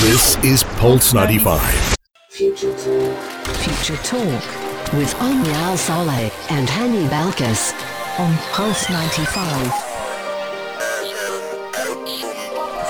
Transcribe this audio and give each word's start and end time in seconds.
This 0.00 0.36
is 0.44 0.62
Pulse 0.78 1.12
95. 1.12 1.96
Future 2.30 2.72
Talk. 2.78 3.18
Future 3.56 3.96
Talk 4.04 4.92
with 4.92 5.12
Omnia 5.20 5.52
Al 5.54 5.76
Saleh 5.76 6.32
and 6.52 6.68
Hani 6.68 7.08
Balkis 7.08 7.72
on 8.20 8.32
Pulse 8.52 8.88
95. 8.88 9.72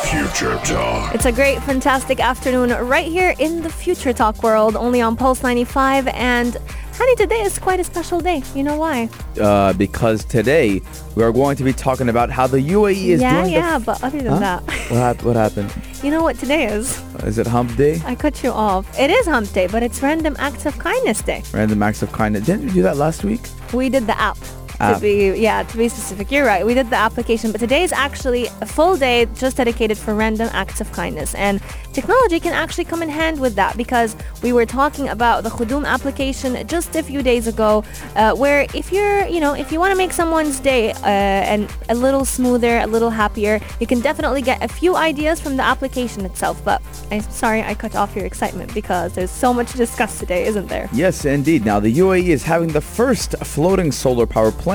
Future 0.05 0.59
Talk. 0.67 1.15
It's 1.15 1.25
a 1.25 1.33
great, 1.33 1.63
fantastic 1.63 2.21
afternoon 2.21 2.73
right 2.87 3.07
here 3.07 3.35
in 3.39 3.63
the 3.63 3.71
Future 3.71 4.13
Talk 4.13 4.43
world, 4.43 4.77
only 4.77 5.01
on 5.01 5.17
Pulse 5.17 5.43
95. 5.43 6.09
And 6.09 6.59
Hani, 6.99 7.15
today 7.17 7.43
is 7.43 7.59
quite 7.61 7.79
a 7.79 7.85
special 7.85 8.21
day. 8.21 8.43
You 8.57 8.65
know 8.65 8.77
why? 8.77 9.09
uh, 9.41 9.73
because 9.75 10.25
today 10.25 10.83
we 11.15 11.23
are 11.23 11.31
going 11.33 11.57
to 11.57 11.63
be 11.63 11.73
talking 11.73 12.09
about 12.09 12.29
how 12.29 12.49
the 12.49 12.59
UAE 12.59 13.11
is 13.15 13.21
yeah, 13.21 13.41
doing. 13.43 13.53
yeah, 13.53 13.79
the 13.79 13.85
but 13.85 14.03
other 14.03 14.19
than 14.21 14.33
Huh? 14.33 14.39
that, 14.41 14.63
what, 14.91 14.99
hap- 14.99 15.23
what 15.23 15.37
happened? 15.37 15.73
you 16.03 16.11
know 16.11 16.23
what 16.25 16.37
today 16.39 16.65
is? 16.67 17.01
Is 17.23 17.39
it 17.39 17.47
Hump 17.47 17.77
Day? 17.77 18.03
I 18.05 18.17
cut 18.17 18.43
you 18.43 18.51
off. 18.51 18.85
It 18.99 19.11
is 19.11 19.27
Hump 19.27 19.53
Day, 19.53 19.69
but 19.69 19.83
it's 19.85 20.03
Random 20.03 20.35
Acts 20.41 20.67
of 20.67 20.77
Kindness 20.81 21.23
Day. 21.23 21.43
Random 21.53 21.81
acts 21.85 22.03
of 22.03 22.11
kindness. 22.11 22.47
Didn't 22.47 22.67
we 22.67 22.73
do 22.73 22.83
that 22.83 22.97
last 22.97 23.23
week? 23.23 23.43
We 23.73 23.89
did 23.91 24.07
the 24.09 24.19
app. 24.19 24.39
To 24.79 24.85
App. 24.85 25.01
be 25.01 25.35
yeah, 25.37 25.65
to 25.65 25.77
be 25.77 25.89
specific, 25.89 26.31
you're 26.31 26.47
right. 26.47 26.65
We 26.65 26.73
did 26.73 26.89
the 26.89 26.97
application, 26.97 27.51
but 27.51 27.59
today 27.59 27.83
is 27.83 27.93
actually 27.93 28.47
a 28.61 28.67
full 28.67 28.97
day 28.97 29.27
just 29.35 29.57
dedicated 29.57 29.99
for 29.99 30.15
random 30.15 30.49
acts 30.53 30.81
of 30.81 30.93
kindness. 30.93 31.35
And 31.35 31.61
technology 31.93 32.39
can 32.39 32.53
actually 32.53 32.85
come 32.85 33.03
in 33.03 33.09
hand 33.09 33.41
with 33.41 33.57
that 33.57 33.77
because 33.77 34.15
we 34.41 34.53
were 34.53 34.67
talking 34.67 35.09
about 35.09 35.43
the 35.43 35.51
Khudum 35.51 35.85
application 35.85 36.65
just 36.69 36.95
a 36.95 37.03
few 37.03 37.25
days 37.25 37.49
ago, 37.49 37.83
uh, 38.15 38.37
where 38.37 38.67
if 38.73 38.93
you're, 38.93 39.27
you 39.27 39.41
know, 39.41 39.53
if 39.53 39.73
you 39.73 39.81
want 39.81 39.91
to 39.91 39.99
make 39.99 40.13
someone's 40.13 40.61
day 40.61 40.93
uh, 40.93 41.53
and 41.53 41.69
a 41.89 41.95
little 41.97 42.25
smoother, 42.25 42.79
a 42.79 42.87
little 42.87 43.11
happier, 43.11 43.61
you 43.81 43.87
can 43.89 43.99
definitely 43.99 44.43
get 44.43 44.63
a 44.63 44.69
few 44.69 44.95
ideas 44.95 45.41
from 45.41 45.57
the 45.57 45.65
application 45.65 46.25
itself. 46.25 46.63
But 46.65 46.81
I'm 47.11 47.23
sorry 47.23 47.63
I 47.63 47.75
cut 47.75 47.97
off 47.97 48.15
your 48.15 48.27
excitement 48.27 48.73
because 48.75 49.15
there's 49.15 49.33
so 49.33 49.53
much 49.53 49.73
to 49.73 49.77
discuss 49.77 50.21
today, 50.21 50.45
isn't 50.45 50.69
there? 50.69 50.89
Yes, 50.93 51.25
indeed. 51.25 51.65
Now, 51.65 51.81
the 51.81 51.93
UAE 51.93 52.29
is 52.29 52.45
having 52.45 52.69
the 52.69 52.81
first 52.81 53.35
floating 53.39 53.91
solar 53.91 54.27
power 54.27 54.53
plant, 54.53 54.68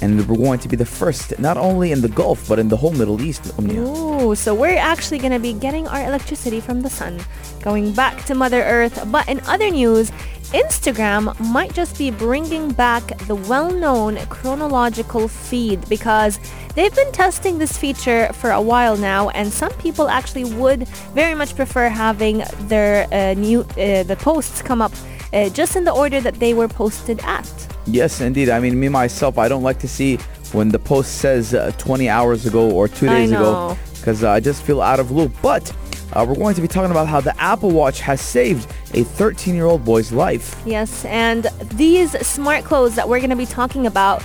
and 0.00 0.28
we're 0.28 0.36
going 0.36 0.58
to 0.60 0.68
be 0.68 0.76
the 0.76 0.86
first 0.86 1.38
not 1.38 1.56
only 1.56 1.92
in 1.92 2.00
the 2.00 2.08
Gulf, 2.08 2.48
but 2.48 2.58
in 2.58 2.68
the 2.68 2.76
whole 2.76 2.92
Middle 2.92 3.20
East. 3.20 3.52
Ooh, 3.60 4.34
so 4.34 4.54
we're 4.54 4.78
actually 4.78 5.18
going 5.18 5.32
to 5.32 5.38
be 5.38 5.52
getting 5.52 5.88
our 5.88 6.04
electricity 6.04 6.60
from 6.60 6.82
the 6.82 6.90
sun, 6.90 7.18
going 7.62 7.92
back 7.92 8.24
to 8.26 8.34
Mother 8.34 8.62
Earth. 8.62 9.04
But 9.10 9.28
in 9.28 9.40
other 9.40 9.70
news, 9.70 10.12
Instagram 10.52 11.38
might 11.40 11.74
just 11.74 11.98
be 11.98 12.10
bringing 12.10 12.70
back 12.70 13.04
the 13.26 13.34
well 13.34 13.70
known 13.70 14.16
chronological 14.28 15.28
feed 15.28 15.86
because 15.88 16.38
they've 16.74 16.94
been 16.94 17.12
testing 17.12 17.58
this 17.58 17.76
feature 17.76 18.32
for 18.32 18.50
a 18.50 18.62
while 18.62 18.96
now, 18.96 19.28
and 19.30 19.52
some 19.52 19.72
people 19.74 20.08
actually 20.08 20.44
would 20.54 20.88
very 21.12 21.34
much 21.34 21.54
prefer 21.56 21.88
having 21.88 22.44
their 22.68 23.06
uh, 23.12 23.34
new 23.34 23.60
uh, 23.60 24.04
the 24.04 24.16
posts 24.20 24.62
come 24.62 24.80
up 24.80 24.92
uh, 25.32 25.48
just 25.50 25.76
in 25.76 25.84
the 25.84 25.92
order 25.92 26.20
that 26.20 26.34
they 26.34 26.54
were 26.54 26.68
posted 26.68 27.20
at. 27.24 27.77
Yes, 27.90 28.20
indeed. 28.20 28.50
I 28.50 28.60
mean, 28.60 28.78
me 28.78 28.88
myself, 28.88 29.38
I 29.38 29.48
don't 29.48 29.62
like 29.62 29.78
to 29.80 29.88
see 29.88 30.18
when 30.52 30.68
the 30.68 30.78
post 30.78 31.16
says 31.16 31.54
uh, 31.54 31.72
20 31.78 32.08
hours 32.08 32.46
ago 32.46 32.70
or 32.70 32.88
two 32.88 33.06
days 33.06 33.30
ago 33.30 33.76
because 33.94 34.24
uh, 34.24 34.30
I 34.30 34.40
just 34.40 34.62
feel 34.62 34.80
out 34.82 35.00
of 35.00 35.10
loop. 35.10 35.32
But 35.42 35.74
uh, 36.12 36.24
we're 36.28 36.34
going 36.34 36.54
to 36.54 36.60
be 36.60 36.68
talking 36.68 36.90
about 36.90 37.08
how 37.08 37.20
the 37.20 37.38
Apple 37.40 37.70
Watch 37.70 38.00
has 38.00 38.20
saved 38.20 38.70
a 38.94 39.04
13 39.04 39.54
year 39.54 39.66
old 39.66 39.84
boy's 39.84 40.12
life. 40.12 40.60
Yes, 40.66 41.04
and 41.06 41.44
these 41.74 42.12
smart 42.26 42.64
clothes 42.64 42.94
that 42.94 43.08
we're 43.08 43.18
going 43.20 43.30
to 43.30 43.36
be 43.36 43.46
talking 43.46 43.86
about 43.86 44.22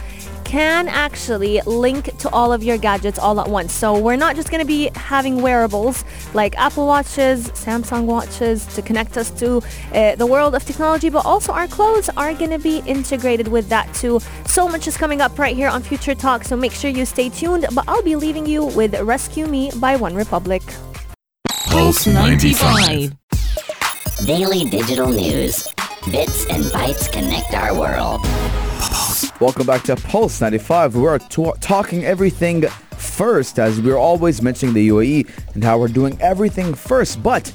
can 0.53 0.87
actually 0.87 1.59
link 1.65 2.15
to 2.19 2.29
all 2.29 2.53
of 2.53 2.63
your 2.63 2.77
gadgets 2.77 3.17
all 3.17 3.41
at 3.41 3.47
once. 3.47 3.73
So 3.73 3.97
we're 3.97 4.21
not 4.25 4.35
just 4.35 4.51
going 4.51 4.59
to 4.61 4.67
be 4.67 4.91
having 4.93 5.41
wearables 5.41 6.05
like 6.35 6.55
Apple 6.59 6.85
Watches, 6.85 7.47
Samsung 7.53 8.03
Watches 8.05 8.67
to 8.75 8.83
connect 8.83 9.17
us 9.17 9.31
to 9.41 9.63
uh, 9.95 10.15
the 10.15 10.27
world 10.27 10.53
of 10.53 10.63
technology, 10.63 11.09
but 11.09 11.25
also 11.25 11.51
our 11.51 11.67
clothes 11.67 12.07
are 12.17 12.35
going 12.35 12.51
to 12.51 12.59
be 12.59 12.83
integrated 12.85 13.47
with 13.47 13.67
that 13.69 13.91
too. 13.95 14.19
So 14.45 14.67
much 14.67 14.87
is 14.87 14.95
coming 14.95 15.21
up 15.21 15.39
right 15.39 15.55
here 15.55 15.69
on 15.69 15.81
Future 15.81 16.13
Talk, 16.13 16.43
so 16.43 16.55
make 16.55 16.71
sure 16.71 16.91
you 16.91 17.03
stay 17.03 17.29
tuned. 17.29 17.65
But 17.73 17.85
I'll 17.87 18.03
be 18.03 18.15
leaving 18.15 18.45
you 18.45 18.65
with 18.65 18.93
Rescue 19.01 19.47
Me 19.47 19.71
by 19.77 19.97
OneRepublic. 19.97 20.61
Pulse 21.65 22.05
95. 22.05 23.11
Daily 24.27 24.65
digital 24.65 25.09
news. 25.09 25.67
Bits 26.11 26.45
and 26.45 26.63
bytes 26.65 27.11
connect 27.11 27.55
our 27.55 27.73
world. 27.73 28.21
Welcome 29.39 29.65
back 29.65 29.83
to 29.83 29.95
Pulse 29.95 30.39
95. 30.39 30.95
We're 30.95 31.17
t- 31.17 31.51
talking 31.59 32.05
everything 32.05 32.61
first, 32.97 33.59
as 33.59 33.81
we're 33.81 33.97
always 33.97 34.41
mentioning 34.41 34.73
the 34.73 34.87
UAE 34.89 35.27
and 35.55 35.63
how 35.63 35.77
we're 35.79 35.87
doing 35.89 36.17
everything 36.21 36.73
first. 36.73 37.21
But 37.21 37.51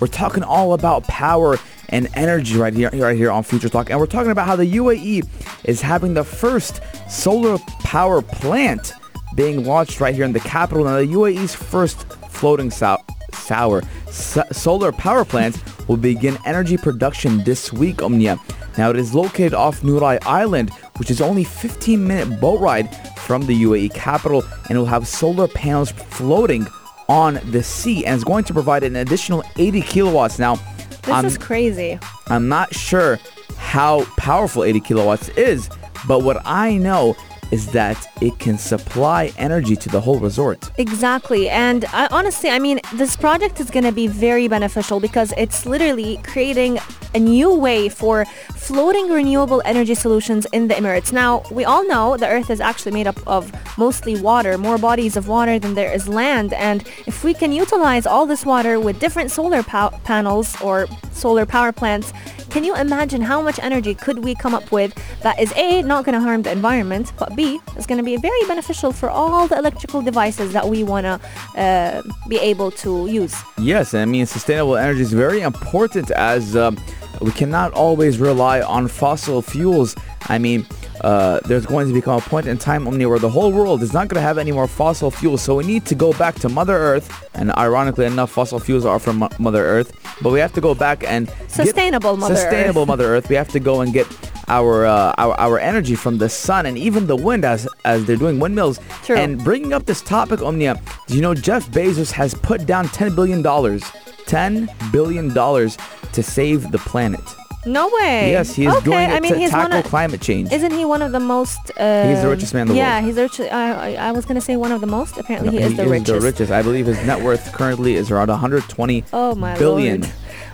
we're 0.00 0.06
talking 0.08 0.42
all 0.42 0.74
about 0.74 1.04
power 1.04 1.56
and 1.88 2.08
energy 2.14 2.56
right 2.56 2.74
here, 2.74 2.90
right 2.92 3.16
here 3.16 3.30
on 3.30 3.42
Future 3.42 3.68
Talk, 3.68 3.90
and 3.90 3.98
we're 3.98 4.06
talking 4.06 4.32
about 4.32 4.46
how 4.46 4.56
the 4.56 4.66
UAE 4.66 5.26
is 5.64 5.80
having 5.80 6.14
the 6.14 6.24
first 6.24 6.80
solar 7.08 7.58
power 7.84 8.20
plant 8.20 8.92
being 9.34 9.64
launched 9.64 10.00
right 10.00 10.14
here 10.14 10.24
in 10.24 10.32
the 10.32 10.40
capital. 10.40 10.84
Now, 10.84 10.96
the 10.98 11.06
UAE's 11.06 11.54
first 11.54 12.06
floating 12.28 12.70
sou- 12.70 12.96
sour 13.32 13.82
so- 14.10 14.44
solar 14.52 14.92
power 14.92 15.24
plant 15.24 15.56
will 15.88 15.96
begin 15.96 16.36
energy 16.44 16.76
production 16.76 17.42
this 17.44 17.72
week, 17.72 18.02
Omnia. 18.02 18.38
Now, 18.76 18.90
it 18.90 18.96
is 18.96 19.14
located 19.14 19.54
off 19.54 19.80
Nurai 19.82 20.18
Island, 20.26 20.70
which 21.00 21.10
is 21.10 21.20
only 21.22 21.42
15 21.44 22.06
minute 22.06 22.38
boat 22.40 22.60
ride 22.60 22.94
from 23.16 23.46
the 23.46 23.62
UAE 23.64 23.88
capital, 23.94 24.44
and 24.68 24.72
it 24.76 24.78
will 24.78 24.84
have 24.86 25.08
solar 25.08 25.48
panels 25.48 25.90
floating 25.90 26.66
on 27.08 27.40
the 27.50 27.62
sea, 27.62 28.04
and 28.04 28.14
it's 28.14 28.22
going 28.24 28.44
to 28.44 28.52
provide 28.52 28.84
an 28.84 28.96
additional 28.96 29.42
80 29.56 29.80
kilowatts. 29.80 30.38
Now, 30.38 30.56
This 31.02 31.14
I'm- 31.14 31.24
is 31.24 31.38
crazy. 31.38 31.98
I'm 32.28 32.48
not 32.48 32.74
sure 32.74 33.18
how 33.56 34.04
powerful 34.18 34.62
80 34.62 34.80
kilowatts 34.80 35.30
is, 35.30 35.70
but 36.06 36.22
what 36.22 36.42
I 36.44 36.76
know 36.76 37.16
is 37.50 37.66
that 37.72 37.98
it 38.20 38.38
can 38.38 38.58
supply 38.58 39.32
energy 39.36 39.76
to 39.76 39.88
the 39.88 40.00
whole 40.00 40.18
resort. 40.18 40.70
Exactly. 40.78 41.48
And 41.48 41.84
I, 41.86 42.08
honestly, 42.10 42.50
I 42.50 42.58
mean, 42.58 42.80
this 42.94 43.16
project 43.16 43.60
is 43.60 43.70
going 43.70 43.84
to 43.84 43.92
be 43.92 44.06
very 44.06 44.48
beneficial 44.48 45.00
because 45.00 45.32
it's 45.36 45.66
literally 45.66 46.20
creating 46.22 46.78
a 47.14 47.18
new 47.18 47.52
way 47.52 47.88
for 47.88 48.24
floating 48.54 49.08
renewable 49.08 49.62
energy 49.64 49.94
solutions 49.94 50.46
in 50.52 50.68
the 50.68 50.74
Emirates. 50.74 51.12
Now, 51.12 51.42
we 51.50 51.64
all 51.64 51.86
know 51.86 52.16
the 52.16 52.28
Earth 52.28 52.50
is 52.50 52.60
actually 52.60 52.92
made 52.92 53.06
up 53.06 53.18
of 53.26 53.50
mostly 53.76 54.20
water, 54.20 54.56
more 54.56 54.78
bodies 54.78 55.16
of 55.16 55.26
water 55.26 55.58
than 55.58 55.74
there 55.74 55.92
is 55.92 56.08
land. 56.08 56.52
And 56.52 56.86
if 57.06 57.24
we 57.24 57.34
can 57.34 57.52
utilize 57.52 58.06
all 58.06 58.26
this 58.26 58.46
water 58.46 58.78
with 58.78 59.00
different 59.00 59.30
solar 59.30 59.62
pow- 59.62 59.90
panels 60.04 60.60
or 60.60 60.86
solar 61.12 61.46
power 61.46 61.72
plants, 61.72 62.12
can 62.50 62.64
you 62.64 62.74
imagine 62.74 63.22
how 63.22 63.40
much 63.40 63.60
energy 63.60 63.94
could 63.94 64.24
we 64.24 64.34
come 64.34 64.54
up 64.54 64.72
with 64.72 64.92
that 65.22 65.38
is 65.38 65.52
A, 65.56 65.82
not 65.82 66.04
going 66.04 66.14
to 66.14 66.20
harm 66.20 66.42
the 66.42 66.50
environment, 66.50 67.12
but 67.16 67.36
B, 67.36 67.39
is 67.76 67.86
going 67.86 67.98
to 67.98 68.04
be 68.04 68.16
very 68.16 68.44
beneficial 68.46 68.92
for 68.92 69.08
all 69.10 69.46
the 69.46 69.58
electrical 69.58 70.02
devices 70.02 70.52
that 70.52 70.68
we 70.68 70.82
want 70.84 71.04
to 71.04 71.60
uh, 71.60 72.02
be 72.28 72.38
able 72.38 72.70
to 72.70 73.06
use? 73.06 73.34
Yes, 73.58 73.94
I 73.94 74.04
mean, 74.04 74.26
sustainable 74.26 74.76
energy 74.76 75.02
is 75.02 75.12
very 75.12 75.40
important 75.40 76.10
as 76.10 76.56
um, 76.56 76.76
we 77.20 77.32
cannot 77.32 77.72
always 77.72 78.18
rely 78.18 78.60
on 78.62 78.88
fossil 78.88 79.42
fuels. 79.42 79.94
I 80.28 80.38
mean, 80.38 80.66
uh, 81.02 81.40
there's 81.46 81.66
going 81.66 81.88
to 81.88 81.94
become 81.94 82.18
a 82.18 82.20
point 82.20 82.46
in 82.46 82.58
time 82.58 82.86
Omni, 82.86 83.06
where 83.06 83.18
the 83.18 83.30
whole 83.30 83.52
world 83.52 83.82
is 83.82 83.92
not 83.92 84.08
going 84.08 84.20
to 84.20 84.26
have 84.26 84.38
any 84.38 84.52
more 84.52 84.66
fossil 84.66 85.10
fuels. 85.10 85.40
So 85.42 85.54
we 85.54 85.64
need 85.64 85.86
to 85.86 85.94
go 85.94 86.12
back 86.12 86.34
to 86.36 86.48
Mother 86.48 86.76
Earth. 86.76 87.28
And 87.34 87.52
ironically 87.56 88.06
enough, 88.06 88.30
fossil 88.30 88.58
fuels 88.58 88.84
are 88.84 88.98
from 88.98 89.28
Mother 89.38 89.64
Earth. 89.64 89.92
But 90.22 90.30
we 90.30 90.40
have 90.40 90.52
to 90.54 90.60
go 90.60 90.74
back 90.74 91.04
and 91.04 91.32
Sustainable 91.48 92.16
Mother 92.16 92.36
sustainable 92.36 92.82
Earth. 92.82 92.88
Mother 92.88 93.06
Earth. 93.06 93.28
We 93.28 93.36
have 93.36 93.48
to 93.48 93.60
go 93.60 93.80
and 93.80 93.92
get 93.92 94.06
our, 94.50 94.84
uh, 94.84 95.14
our 95.16 95.34
our 95.38 95.58
energy 95.58 95.94
from 95.94 96.18
the 96.18 96.28
sun 96.28 96.66
and 96.66 96.76
even 96.76 97.06
the 97.06 97.16
wind 97.16 97.44
as 97.44 97.68
as 97.84 98.04
they're 98.04 98.16
doing 98.16 98.38
windmills. 98.40 98.80
True. 99.04 99.16
And 99.16 99.42
bringing 99.42 99.72
up 99.72 99.86
this 99.86 100.02
topic, 100.02 100.42
Omnia, 100.42 100.74
do 101.06 101.14
you 101.14 101.22
know 101.22 101.34
Jeff 101.34 101.70
Bezos 101.70 102.10
has 102.10 102.34
put 102.34 102.66
down 102.66 102.88
ten 102.88 103.14
billion 103.14 103.42
dollars, 103.42 103.82
ten 104.26 104.68
billion 104.92 105.32
dollars 105.32 105.78
to 106.12 106.22
save 106.22 106.70
the 106.72 106.78
planet. 106.78 107.22
No 107.66 107.88
way. 108.00 108.30
Yes, 108.30 108.54
he 108.54 108.64
is 108.64 108.74
okay. 108.76 108.84
doing 108.84 108.98
it 109.10 109.12
I 109.12 109.20
mean, 109.20 109.32
to 109.34 109.38
he's 109.38 109.50
tackle 109.50 109.78
of, 109.78 109.84
climate 109.84 110.20
change. 110.22 110.50
Isn't 110.50 110.70
he 110.72 110.84
one 110.86 111.02
of 111.02 111.12
the 111.12 111.20
most? 111.20 111.58
Uh, 111.76 112.08
He's 112.08 112.22
the 112.22 112.28
richest 112.28 112.54
man 112.54 112.62
in 112.62 112.68
the 112.68 112.74
yeah, 112.74 112.94
world. 112.94 113.02
Yeah, 113.02 113.06
he's 113.06 113.14
the 113.16 113.22
richest. 113.22 113.52
I, 113.52 114.12
was 114.12 114.24
gonna 114.24 114.40
say 114.40 114.56
one 114.56 114.72
of 114.72 114.80
the 114.80 114.86
most. 114.86 115.18
Apparently, 115.18 115.52
No, 115.52 115.58
he 115.58 115.64
is 115.64 115.76
the 115.76 115.86
richest. 115.86 116.06
the 116.12 116.20
richest. 116.20 116.50
I 116.52 116.62
believe 116.62 116.86
his 116.86 116.96
net 117.06 117.20
worth 117.22 117.52
currently 117.52 117.96
is 117.96 118.10
around 118.10 118.28
120 118.28 119.04
Oh 119.12 119.34
my 119.34 119.58
billion 119.58 120.00
lord. 120.00 120.12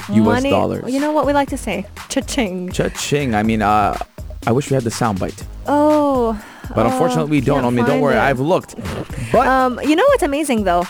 U.S. 0.09 0.25
Money, 0.25 0.51
dollars. 0.51 0.93
You 0.93 1.01
know 1.01 1.13
what 1.13 1.27
we 1.27 1.33
like 1.33 1.49
to 1.51 1.57
say? 1.57 1.87
Cha-ching. 2.09 2.71
Cha-ching. 2.71 3.35
I 3.37 3.43
mean, 3.45 3.63
uh, 3.63 3.97
I 4.47 4.53
wish 4.53 4.69
we 4.71 4.75
had 4.75 4.85
the 4.85 4.91
soundbite, 4.91 5.45
Oh. 5.67 6.41
but 6.75 6.87
oh, 6.87 6.91
unfortunately 6.91 7.31
we 7.31 7.41
don't. 7.41 7.65
I 7.65 7.71
mean, 7.71 7.85
don't 7.85 8.01
worry, 8.01 8.15
it. 8.17 8.21
I've 8.21 8.41
looked. 8.41 8.75
But 9.33 9.47
Um, 9.47 9.81
you 9.81 9.95
know 9.97 10.05
what's 10.09 10.23
amazing 10.25 10.65
though? 10.65 10.85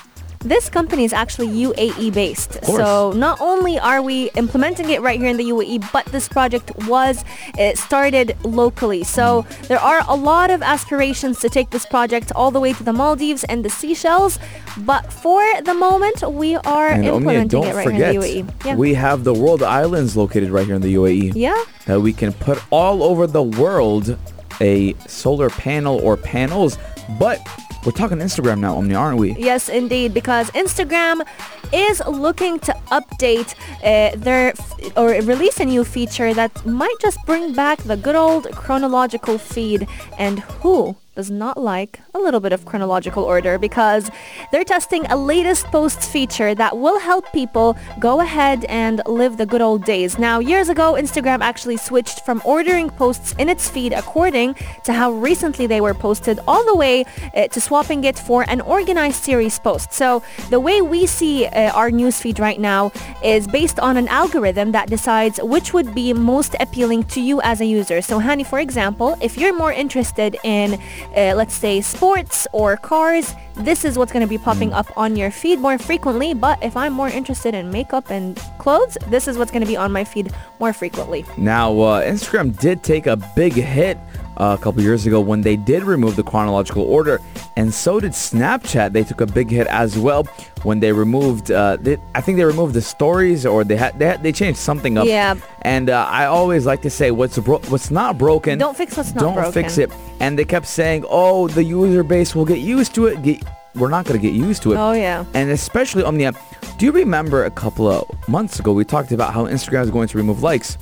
This 0.48 0.68
company 0.68 1.04
is 1.04 1.12
actually 1.12 1.48
UAE 1.48 2.12
based. 2.14 2.64
So 2.64 3.12
not 3.12 3.40
only 3.40 3.78
are 3.78 4.00
we 4.02 4.30
implementing 4.36 4.90
it 4.90 5.00
right 5.00 5.18
here 5.18 5.28
in 5.28 5.36
the 5.36 5.44
UAE, 5.50 5.92
but 5.92 6.04
this 6.06 6.28
project 6.28 6.70
was 6.86 7.24
uh, 7.58 7.74
started 7.74 8.36
locally. 8.44 9.02
So 9.04 9.44
there 9.68 9.80
are 9.80 10.02
a 10.08 10.14
lot 10.16 10.50
of 10.50 10.62
aspirations 10.62 11.40
to 11.40 11.48
take 11.48 11.70
this 11.70 11.86
project 11.86 12.32
all 12.34 12.50
the 12.50 12.60
way 12.60 12.72
to 12.72 12.82
the 12.84 12.92
Maldives 12.92 13.44
and 13.44 13.64
the 13.64 13.70
Seychelles. 13.70 14.38
But 14.78 15.12
for 15.12 15.42
the 15.62 15.74
moment, 15.74 16.22
we 16.32 16.56
are 16.56 16.88
And 16.88 17.06
Omnia, 17.06 17.14
implementing 17.16 17.48
don't 17.48 17.66
it 17.68 17.74
right 17.74 17.84
forget, 17.86 18.12
here 18.12 18.22
in 18.22 18.46
the 18.46 18.52
UAE. 18.52 18.64
Yeah. 18.66 18.76
we 18.76 18.94
have 18.94 19.24
the 19.24 19.34
world 19.34 19.62
islands 19.62 20.16
located 20.16 20.50
right 20.50 20.66
here 20.66 20.74
in 20.76 20.82
the 20.82 20.94
UAE. 20.94 21.32
yeah. 21.34 21.64
that 21.86 22.00
we 22.00 22.12
can 22.12 22.32
put 22.32 22.62
all 22.70 23.02
over 23.02 23.26
the 23.26 23.42
world 23.42 24.16
a 24.60 24.94
solar 25.06 25.50
panel 25.50 25.98
or 26.02 26.16
panels. 26.16 26.78
But 27.18 27.38
we're 27.86 27.92
talking 27.92 28.18
Instagram 28.18 28.58
now, 28.58 28.76
Omni, 28.76 28.96
aren't 28.96 29.18
we? 29.18 29.32
Yes, 29.36 29.68
indeed, 29.68 30.12
because 30.12 30.50
Instagram 30.50 31.24
is 31.72 32.02
looking 32.06 32.58
to 32.60 32.72
update 32.90 33.54
uh, 33.84 34.16
their 34.16 34.48
f- 34.48 34.96
or 34.96 35.10
release 35.22 35.60
a 35.60 35.64
new 35.64 35.84
feature 35.84 36.34
that 36.34 36.66
might 36.66 36.96
just 37.00 37.18
bring 37.26 37.52
back 37.52 37.78
the 37.84 37.96
good 37.96 38.16
old 38.16 38.50
chronological 38.52 39.38
feed. 39.38 39.86
And 40.18 40.40
who 40.40 40.96
does 41.16 41.30
not 41.30 41.56
like 41.56 42.00
a 42.14 42.18
little 42.18 42.40
bit 42.40 42.52
of 42.52 42.64
chronological 42.66 43.24
order 43.24 43.58
because 43.58 44.10
they're 44.52 44.64
testing 44.64 45.04
a 45.06 45.16
latest 45.16 45.66
posts 45.66 46.06
feature 46.06 46.54
that 46.54 46.76
will 46.76 47.00
help 47.00 47.32
people 47.32 47.76
go 47.98 48.20
ahead 48.20 48.64
and 48.66 49.00
live 49.06 49.38
the 49.38 49.46
good 49.46 49.62
old 49.62 49.84
days. 49.84 50.18
Now, 50.18 50.38
years 50.38 50.68
ago, 50.68 50.92
Instagram 50.92 51.40
actually 51.40 51.78
switched 51.78 52.24
from 52.26 52.42
ordering 52.44 52.90
posts 52.90 53.34
in 53.38 53.48
its 53.48 53.68
feed 53.68 53.92
according 53.92 54.54
to 54.84 54.92
how 54.92 55.10
recently 55.12 55.66
they 55.66 55.80
were 55.80 55.94
posted 55.94 56.38
all 56.46 56.64
the 56.64 56.76
way 56.76 57.04
uh, 57.34 57.48
to 57.48 57.60
swapping 57.60 58.04
it 58.04 58.18
for 58.18 58.44
an 58.48 58.60
organized 58.60 59.24
series 59.24 59.58
post. 59.58 59.92
So 59.92 60.22
the 60.50 60.60
way 60.60 60.82
we 60.82 61.06
see 61.06 61.46
uh, 61.46 61.72
our 61.72 61.90
newsfeed 61.90 62.38
right 62.38 62.60
now 62.60 62.92
is 63.24 63.46
based 63.46 63.80
on 63.80 63.96
an 63.96 64.08
algorithm 64.08 64.72
that 64.72 64.90
decides 64.90 65.40
which 65.42 65.72
would 65.72 65.94
be 65.94 66.12
most 66.12 66.54
appealing 66.60 67.04
to 67.04 67.20
you 67.22 67.40
as 67.40 67.62
a 67.62 67.64
user. 67.64 68.02
So 68.02 68.20
Hani, 68.20 68.46
for 68.46 68.58
example, 68.58 69.16
if 69.22 69.38
you're 69.38 69.56
more 69.56 69.72
interested 69.72 70.36
in, 70.44 70.78
uh, 71.16 71.34
let's 71.34 71.54
say, 71.54 71.80
sports 71.80 72.46
or 72.52 72.76
cars, 72.76 73.34
this 73.54 73.84
is 73.84 73.98
what's 73.98 74.12
going 74.12 74.24
to 74.24 74.28
be 74.28 74.38
popping 74.38 74.72
up 74.72 74.86
on 74.96 75.16
your 75.16 75.30
feed 75.30 75.58
more 75.58 75.78
frequently. 75.78 76.34
But 76.34 76.62
if 76.62 76.76
I'm 76.76 76.92
more 76.92 77.08
interested 77.08 77.54
in 77.54 77.70
makeup 77.70 78.10
and 78.10 78.36
clothes, 78.58 78.96
this 79.08 79.28
is 79.28 79.36
what's 79.38 79.50
going 79.50 79.62
to 79.62 79.68
be 79.68 79.76
on 79.76 79.92
my 79.92 80.04
feed 80.04 80.32
more 80.58 80.72
frequently. 80.72 81.24
Now, 81.36 81.72
uh, 81.78 82.02
Instagram 82.02 82.58
did 82.58 82.82
take 82.82 83.06
a 83.06 83.16
big 83.36 83.52
hit 83.52 83.98
a 84.36 84.58
couple 84.58 84.82
years 84.82 85.06
ago 85.06 85.20
when 85.20 85.40
they 85.40 85.56
did 85.56 85.82
remove 85.82 86.16
the 86.16 86.22
chronological 86.22 86.82
order, 86.82 87.20
and 87.56 87.72
so 87.72 88.00
did 88.00 88.12
Snapchat. 88.12 88.92
They 88.92 89.04
took 89.04 89.20
a 89.20 89.26
big 89.26 89.50
hit 89.50 89.66
as 89.68 89.98
well 89.98 90.24
when 90.62 90.80
they 90.80 90.92
removed. 90.92 91.50
Uh, 91.50 91.76
they, 91.80 91.96
I 92.14 92.20
think 92.20 92.36
they 92.38 92.44
removed 92.44 92.74
the 92.74 92.82
stories, 92.82 93.46
or 93.46 93.64
they 93.64 93.76
had 93.76 93.98
they, 93.98 94.06
had, 94.06 94.22
they 94.22 94.32
changed 94.32 94.58
something 94.58 94.98
up. 94.98 95.06
Yeah. 95.06 95.34
And 95.62 95.90
uh, 95.90 96.06
I 96.08 96.26
always 96.26 96.66
like 96.66 96.82
to 96.82 96.90
say, 96.90 97.10
what's 97.10 97.38
bro- 97.38 97.62
what's 97.68 97.90
not 97.90 98.18
broken, 98.18 98.58
Don't 98.58 98.76
fix 98.76 98.96
what's 98.96 99.14
not 99.14 99.20
don't 99.20 99.34
broken. 99.34 99.52
fix 99.52 99.78
it. 99.78 99.90
And 100.20 100.38
they 100.38 100.44
kept 100.44 100.66
saying, 100.66 101.04
oh, 101.08 101.48
the 101.48 101.64
user 101.64 102.02
base 102.02 102.34
will 102.34 102.44
get 102.46 102.58
used 102.58 102.94
to 102.94 103.06
it. 103.06 103.22
Get, 103.22 103.42
we're 103.74 103.90
not 103.90 104.06
going 104.06 104.18
to 104.18 104.26
get 104.26 104.34
used 104.34 104.62
to 104.62 104.72
it. 104.72 104.76
Oh, 104.76 104.92
yeah. 104.92 105.24
And 105.34 105.50
especially 105.50 106.02
on 106.02 106.16
the 106.16 106.26
app. 106.26 106.36
Do 106.78 106.86
you 106.86 106.92
remember 106.92 107.44
a 107.44 107.50
couple 107.50 107.88
of 107.88 108.28
months 108.28 108.58
ago 108.58 108.72
we 108.72 108.84
talked 108.84 109.12
about 109.12 109.32
how 109.34 109.46
Instagram 109.46 109.82
is 109.82 109.90
going 109.90 110.08
to 110.08 110.18
remove 110.18 110.42
likes? 110.42 110.78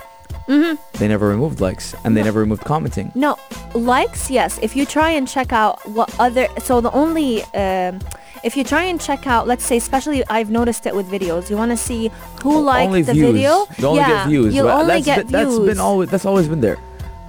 Mm-hmm. 0.48 0.98
They 0.98 1.08
never 1.08 1.28
removed 1.28 1.60
likes 1.60 1.94
and 2.04 2.16
they 2.16 2.22
never 2.22 2.40
removed 2.40 2.64
commenting. 2.64 3.12
No, 3.14 3.36
likes, 3.74 4.30
yes. 4.30 4.58
If 4.62 4.76
you 4.76 4.84
try 4.84 5.10
and 5.10 5.26
check 5.26 5.52
out 5.52 5.86
what 5.88 6.14
other, 6.20 6.48
so 6.58 6.80
the 6.80 6.92
only, 6.92 7.42
um, 7.54 8.00
if 8.42 8.56
you 8.56 8.64
try 8.64 8.84
and 8.84 9.00
check 9.00 9.26
out, 9.26 9.46
let's 9.46 9.64
say, 9.64 9.78
especially 9.78 10.24
I've 10.28 10.50
noticed 10.50 10.86
it 10.86 10.94
with 10.94 11.08
videos. 11.08 11.48
You 11.48 11.56
want 11.56 11.70
to 11.70 11.76
see 11.76 12.10
who 12.42 12.60
liked 12.60 12.88
only 12.88 13.02
the 13.02 13.14
views. 13.14 13.32
video. 13.32 13.66
You 13.78 13.86
only 13.86 14.00
yeah, 14.00 14.08
get 14.08 14.28
views. 14.28 14.54
You'll 14.54 14.68
only 14.68 15.00
that's 15.00 15.06
get 15.06 15.16
been, 15.28 15.46
views. 15.46 15.58
That's 15.58 15.66
been 15.66 15.80
always 15.80 16.10
that's 16.10 16.26
always 16.26 16.48
been 16.48 16.60
there. 16.60 16.78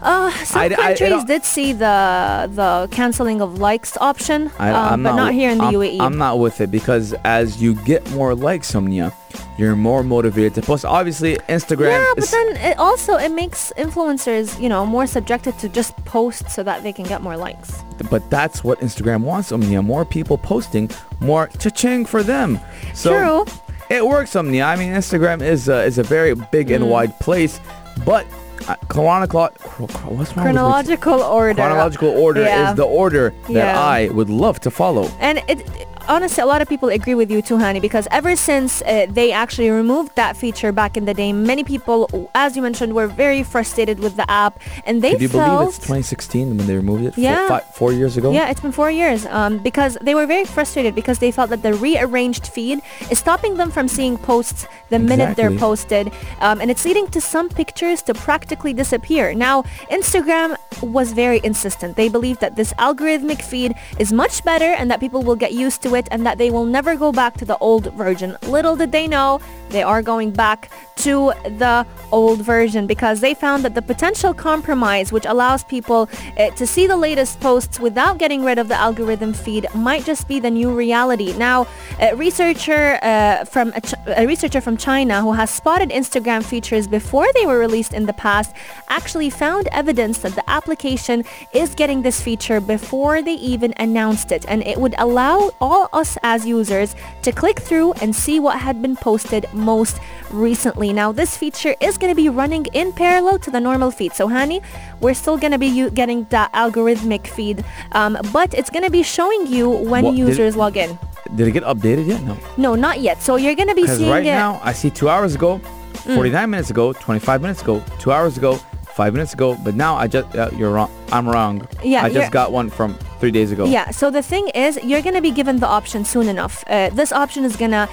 Uh, 0.05 0.29
some 0.45 0.61
I- 0.61 0.65
I- 0.65 0.69
countries 0.69 1.11
al- 1.11 1.25
did 1.25 1.43
see 1.43 1.73
the 1.73 2.49
the 2.53 2.87
canceling 2.91 3.41
of 3.41 3.57
likes 3.59 3.97
option, 3.99 4.51
I, 4.59 4.69
um, 4.69 5.03
but 5.03 5.15
not, 5.15 5.33
here 5.33 5.49
in 5.51 5.57
the. 5.57 5.63
I'm, 5.65 5.73
UAE. 5.73 5.99
I'm 5.99 6.17
not 6.17 6.37
with 6.39 6.61
it 6.61 6.69
because 6.71 7.13
as 7.23 7.61
you 7.61 7.73
get 7.85 8.01
more 8.11 8.35
likes, 8.35 8.71
Somnia, 8.71 9.11
you're 9.57 9.75
more 9.75 10.03
motivated 10.03 10.53
to 10.55 10.61
post. 10.61 10.85
Obviously, 10.85 11.37
Instagram. 11.49 11.89
yeah, 11.91 12.13
but 12.15 12.29
then 12.29 12.47
it 12.71 12.77
also 12.77 13.15
it 13.17 13.31
makes 13.31 13.73
influencers, 13.77 14.59
you 14.61 14.69
know, 14.69 14.85
more 14.85 15.07
subjected 15.07 15.57
to 15.59 15.67
just 15.69 15.95
post 16.05 16.49
so 16.51 16.61
that 16.63 16.83
they 16.83 16.93
can 16.93 17.05
get 17.05 17.21
more 17.21 17.37
likes. 17.37 17.83
but 18.11 18.21
that's 18.29 18.63
what 18.63 18.79
Instagram 18.81 19.21
wants, 19.21 19.51
Omnia. 19.51 19.81
More 19.81 20.05
people 20.05 20.37
posting, 20.37 20.89
more 21.19 21.47
cha-ching 21.59 22.05
for 22.05 22.21
them. 22.23 22.59
So 22.93 23.09
True. 23.11 23.45
It 23.89 24.05
works, 24.05 24.35
Omnia. 24.35 24.65
I 24.65 24.75
mean, 24.75 24.91
Instagram 24.93 25.41
is 25.41 25.69
a, 25.69 25.83
is 25.83 25.97
a 25.97 26.03
very 26.03 26.33
big 26.51 26.67
Mm. 26.69 26.75
and 26.75 26.89
wide 26.89 27.13
place, 27.19 27.59
but 28.05 28.25
uh, 28.67 28.75
chronicle, 28.87 29.47
what's 29.77 30.35
wrong 30.35 30.45
Chronological 30.45 31.21
order. 31.21 31.53
chronological 31.61 32.09
order 32.09 32.41
Yeah. 32.41 32.69
is 32.71 32.75
the 32.75 32.83
order 32.85 33.33
that 33.47 33.53
Yeah. 33.53 33.79
I 33.79 34.09
would 34.09 34.29
love 34.29 34.59
to 34.61 34.71
follow. 34.71 35.09
And 35.19 35.41
it, 35.47 35.59
honestly, 36.07 36.41
a 36.41 36.45
lot 36.45 36.61
of 36.61 36.67
people 36.69 36.89
agree 36.89 37.15
with 37.15 37.29
you 37.31 37.41
too, 37.41 37.57
Hani, 37.57 37.79
because 37.79 38.07
ever 38.11 38.35
since 38.35 38.81
uh, 38.83 39.05
they 39.09 39.31
actually 39.31 39.69
removed 39.69 40.15
that 40.15 40.37
feature 40.37 40.71
back 40.71 40.97
in 40.97 41.05
the 41.05 41.13
day, 41.13 41.31
many 41.33 41.63
people, 41.63 42.29
as 42.35 42.55
you 42.55 42.61
mentioned, 42.61 42.93
were 42.93 43.07
very 43.07 43.43
frustrated 43.43 43.99
with 43.99 44.15
the 44.15 44.29
app, 44.29 44.59
and 44.85 45.01
they 45.01 45.11
Could 45.13 45.21
you 45.21 45.29
felt. 45.29 45.59
believe 45.59 45.67
it's 45.69 45.77
2016 45.79 46.57
when 46.57 46.67
they 46.67 46.75
removed 46.75 47.05
it? 47.05 47.15
Four- 47.15 47.23
Yeah. 47.23 47.47
fi- 47.47 47.63
four 47.73 47.91
years 47.93 48.17
ago. 48.17 48.31
Yeah, 48.31 48.49
it's 48.49 48.61
been 48.61 48.71
four 48.71 48.91
years. 48.91 49.25
Um, 49.27 49.57
because 49.59 49.97
they 50.01 50.13
were 50.15 50.25
very 50.27 50.45
frustrated 50.45 50.93
because 50.95 51.19
they 51.19 51.31
felt 51.31 51.49
that 51.49 51.63
the 51.63 51.73
rearranged 51.73 52.47
feed 52.47 52.81
is 53.09 53.17
stopping 53.19 53.55
them 53.57 53.71
from 53.71 53.87
seeing 53.87 54.17
posts 54.17 54.67
the 54.89 54.99
minute 54.99 55.35
they're 55.35 55.57
posted, 55.57 56.11
um, 56.41 56.61
and 56.61 56.69
it's 56.69 56.85
leading 56.85 57.07
to 57.07 57.21
some 57.21 57.47
pictures 57.49 58.01
to 58.03 58.13
practically 58.13 58.73
disappear. 58.73 59.33
Now, 59.33 59.63
Instagram 59.89 60.55
was 60.81 61.13
very 61.13 61.39
insistent. 61.43 61.95
They 61.95 62.09
believe 62.09 62.39
that 62.39 62.55
this 62.57 62.73
algorithmic 62.73 63.41
feed 63.41 63.73
is 63.97 64.11
much 64.13 64.43
better 64.43 64.71
and 64.79 64.91
that 64.91 64.99
people 64.99 65.23
will 65.23 65.35
get 65.37 65.53
used 65.53 65.81
to 65.83 65.94
it 65.94 65.94
and 66.11 66.25
that 66.25 66.37
they 66.37 66.51
will 66.51 66.65
never 66.65 66.95
go 66.95 67.11
back 67.11 67.37
to 67.37 67.45
the 67.45 67.57
old 67.59 67.93
version. 67.93 68.37
Little 68.43 68.75
did 68.75 68.91
they 68.91 69.07
know 69.07 69.39
they 69.69 69.83
are 69.83 70.01
going 70.01 70.31
back 70.31 70.69
to 70.97 71.33
the 71.43 71.85
old 72.11 72.41
version 72.41 72.87
because 72.87 73.19
they 73.19 73.33
found 73.33 73.63
that 73.63 73.75
the 73.75 73.81
potential 73.81 74.33
compromise 74.33 75.11
which 75.11 75.25
allows 75.25 75.63
people 75.63 76.09
uh, 76.37 76.49
to 76.51 76.65
see 76.65 76.87
the 76.87 76.95
latest 76.95 77.39
posts 77.39 77.79
without 77.79 78.17
getting 78.17 78.43
rid 78.43 78.57
of 78.57 78.67
the 78.67 78.75
algorithm 78.75 79.33
feed 79.33 79.67
might 79.75 80.05
just 80.05 80.27
be 80.27 80.39
the 80.39 80.49
new 80.49 80.71
reality. 80.71 81.33
Now, 81.37 81.67
a 81.99 82.15
researcher 82.15 82.99
uh, 83.01 83.45
from 83.45 83.73
a, 83.75 83.81
Ch- 83.81 83.93
a 84.07 84.25
researcher 84.25 84.61
from 84.61 84.77
China 84.77 85.21
who 85.21 85.33
has 85.33 85.49
spotted 85.49 85.89
Instagram 85.89 86.43
features 86.43 86.87
before 86.87 87.27
they 87.33 87.45
were 87.45 87.59
released 87.59 87.93
in 87.93 88.05
the 88.05 88.13
past 88.13 88.55
actually 88.89 89.29
found 89.29 89.67
evidence 89.71 90.19
that 90.19 90.35
the 90.35 90.49
application 90.49 91.23
is 91.53 91.75
getting 91.75 92.01
this 92.01 92.21
feature 92.21 92.61
before 92.61 93.21
they 93.21 93.33
even 93.35 93.73
announced 93.77 94.31
it 94.31 94.45
and 94.47 94.65
it 94.65 94.77
would 94.77 94.95
allow 94.97 95.51
all 95.59 95.84
us 95.93 96.17
as 96.23 96.45
users 96.45 96.95
to 97.23 97.31
click 97.31 97.59
through 97.59 97.93
and 97.93 98.15
see 98.15 98.39
what 98.39 98.59
had 98.59 98.81
been 98.81 98.95
posted 98.95 99.45
most 99.53 99.99
recently. 100.31 100.93
Now 100.93 101.11
this 101.11 101.37
feature 101.37 101.75
is 101.79 101.97
going 101.97 102.11
to 102.11 102.15
be 102.15 102.29
running 102.29 102.65
in 102.73 102.91
parallel 102.93 103.39
to 103.39 103.51
the 103.51 103.59
normal 103.59 103.91
feed. 103.91 104.13
So 104.13 104.27
Hani, 104.27 104.63
we're 105.01 105.13
still 105.13 105.37
going 105.37 105.51
to 105.51 105.57
be 105.57 105.89
getting 105.91 106.25
that 106.25 106.51
algorithmic 106.53 107.27
feed, 107.27 107.63
um, 107.93 108.17
but 108.31 108.53
it's 108.53 108.69
going 108.69 108.83
to 108.83 108.91
be 108.91 109.03
showing 109.03 109.47
you 109.47 109.69
when 109.69 110.05
What, 110.05 110.15
users 110.15 110.55
log 110.55 110.77
in. 110.77 110.97
Did 111.35 111.47
it 111.47 111.51
get 111.51 111.63
updated 111.63 112.07
yet? 112.07 112.21
No. 112.23 112.37
No, 112.57 112.75
not 112.75 113.01
yet. 113.01 113.21
So 113.21 113.35
you're 113.35 113.55
going 113.55 113.69
to 113.69 113.75
be 113.75 113.87
seeing 113.87 114.09
right 114.09 114.23
it. 114.25 114.31
now 114.31 114.59
I 114.63 114.73
see 114.73 114.89
two 114.89 115.09
hours 115.09 115.35
ago, 115.35 115.59
Mm. 116.05 116.15
49 116.15 116.49
minutes 116.51 116.69
ago, 116.69 116.93
25 116.93 117.41
minutes 117.41 117.61
ago, 117.63 117.81
two 117.97 118.11
hours 118.11 118.37
ago, 118.37 118.59
five 118.95 119.13
minutes 119.13 119.33
ago. 119.33 119.57
But 119.63 119.75
now 119.75 119.95
I 119.95 120.07
just 120.07 120.35
uh, 120.35 120.49
you're 120.55 120.71
wrong. 120.71 120.91
I'm 121.11 121.27
wrong. 121.27 121.67
Yeah, 121.83 122.03
I 122.03 122.09
just 122.09 122.31
got 122.31 122.51
one 122.51 122.69
from 122.69 122.95
three 123.19 123.31
days 123.31 123.51
ago. 123.51 123.65
Yeah, 123.65 123.91
so 123.91 124.09
the 124.09 124.21
thing 124.21 124.47
is, 124.49 124.79
you're 124.83 125.01
to 125.15 125.21
be 125.21 125.31
given 125.31 125.59
the 125.59 125.67
option 125.67 126.05
soon 126.05 126.27
enough. 126.27 126.63
Uh, 126.67 126.89
this 126.89 127.11
option 127.11 127.43
is 127.43 127.55
going 127.55 127.71
to 127.71 127.87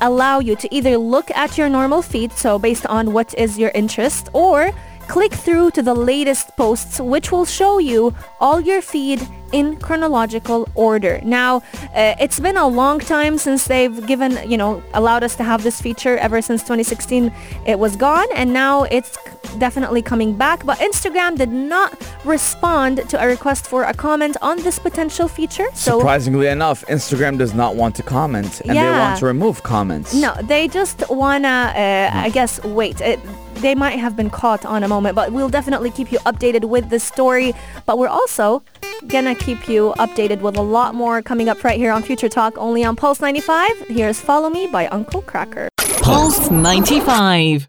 allow 0.00 0.38
you 0.38 0.56
to 0.56 0.74
either 0.74 0.96
look 0.98 1.30
at 1.30 1.56
your 1.56 1.68
normal 1.68 2.02
feed, 2.02 2.32
so 2.32 2.58
based 2.58 2.86
on 2.86 3.12
what 3.12 3.34
is 3.38 3.58
your 3.58 3.70
interest, 3.74 4.28
or 4.32 4.70
click 5.08 5.32
through 5.32 5.70
to 5.72 5.82
the 5.82 5.94
latest 5.94 6.56
posts, 6.56 7.00
which 7.00 7.30
will 7.32 7.44
show 7.44 7.78
you 7.78 8.14
all 8.40 8.60
your 8.60 8.82
feed 8.82 9.26
in 9.52 9.76
chronological 9.76 10.68
order. 10.74 11.20
Now, 11.22 11.58
uh, 11.94 12.14
it's 12.18 12.40
been 12.40 12.56
a 12.56 12.66
long 12.66 12.98
time 12.98 13.38
since 13.38 13.66
they've 13.66 14.04
given, 14.06 14.38
you 14.50 14.56
know, 14.56 14.82
allowed 14.94 15.22
us 15.22 15.36
to 15.36 15.44
have 15.44 15.62
this 15.62 15.80
feature. 15.80 16.16
Ever 16.18 16.42
since 16.42 16.62
2016, 16.62 17.32
it 17.64 17.78
was 17.78 17.94
gone, 17.94 18.26
and 18.34 18.52
now 18.52 18.82
it's 18.84 19.16
definitely 19.58 20.02
coming 20.02 20.34
back. 20.34 20.66
But 20.66 20.78
Instagram 20.78 21.36
did 21.36 21.52
not 21.52 21.94
respond 22.24 23.08
to 23.10 23.22
a 23.22 23.26
request 23.26 23.66
for 23.68 23.84
a 23.84 23.94
comment 23.94 24.36
on 24.42 24.56
this 24.62 24.78
potential 24.80 25.28
feature. 25.28 25.68
So 25.74 25.98
Surprisingly 25.98 26.48
enough, 26.48 26.84
Instagram 26.86 27.38
does 27.38 27.54
not 27.54 27.76
want 27.76 27.94
to 27.96 28.02
comment, 28.02 28.60
and 28.62 28.76
they 28.76 28.90
want 28.90 29.18
to 29.20 29.26
remove 29.26 29.62
comments. 29.62 30.14
no, 30.14 30.34
they 30.42 30.66
just 30.66 31.08
wanna, 31.08 31.72
uh, 31.76 32.10
I 32.12 32.30
guess, 32.30 32.60
wait. 32.64 33.00
It, 33.00 33.20
they 33.56 33.74
might 33.74 33.98
have 33.98 34.16
been 34.16 34.30
caught 34.30 34.64
on 34.64 34.82
a 34.82 34.88
moment, 34.88 35.14
but 35.14 35.32
we'll 35.32 35.48
definitely 35.48 35.90
keep 35.90 36.12
you 36.12 36.18
updated 36.20 36.68
with 36.68 36.90
the 36.90 36.98
story. 36.98 37.52
But 37.86 37.98
we're 37.98 38.08
also 38.08 38.62
gonna 39.06 39.34
keep 39.34 39.68
you 39.68 39.94
updated 39.98 40.40
with 40.40 40.56
a 40.56 40.62
lot 40.62 40.94
more 40.94 41.22
coming 41.22 41.48
up 41.48 41.62
right 41.64 41.78
here 41.78 41.92
on 41.92 42.02
Future 42.02 42.28
Talk, 42.28 42.56
only 42.58 42.84
on 42.84 42.96
Pulse 42.96 43.20
95. 43.20 43.70
Here's 43.88 44.20
Follow 44.20 44.50
Me 44.50 44.66
by 44.66 44.86
Uncle 44.88 45.22
Kracker. 45.22 45.68
Pulse 46.02 46.50
95. 46.50 47.68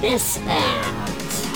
This 0.00 0.36
that. 0.38 0.96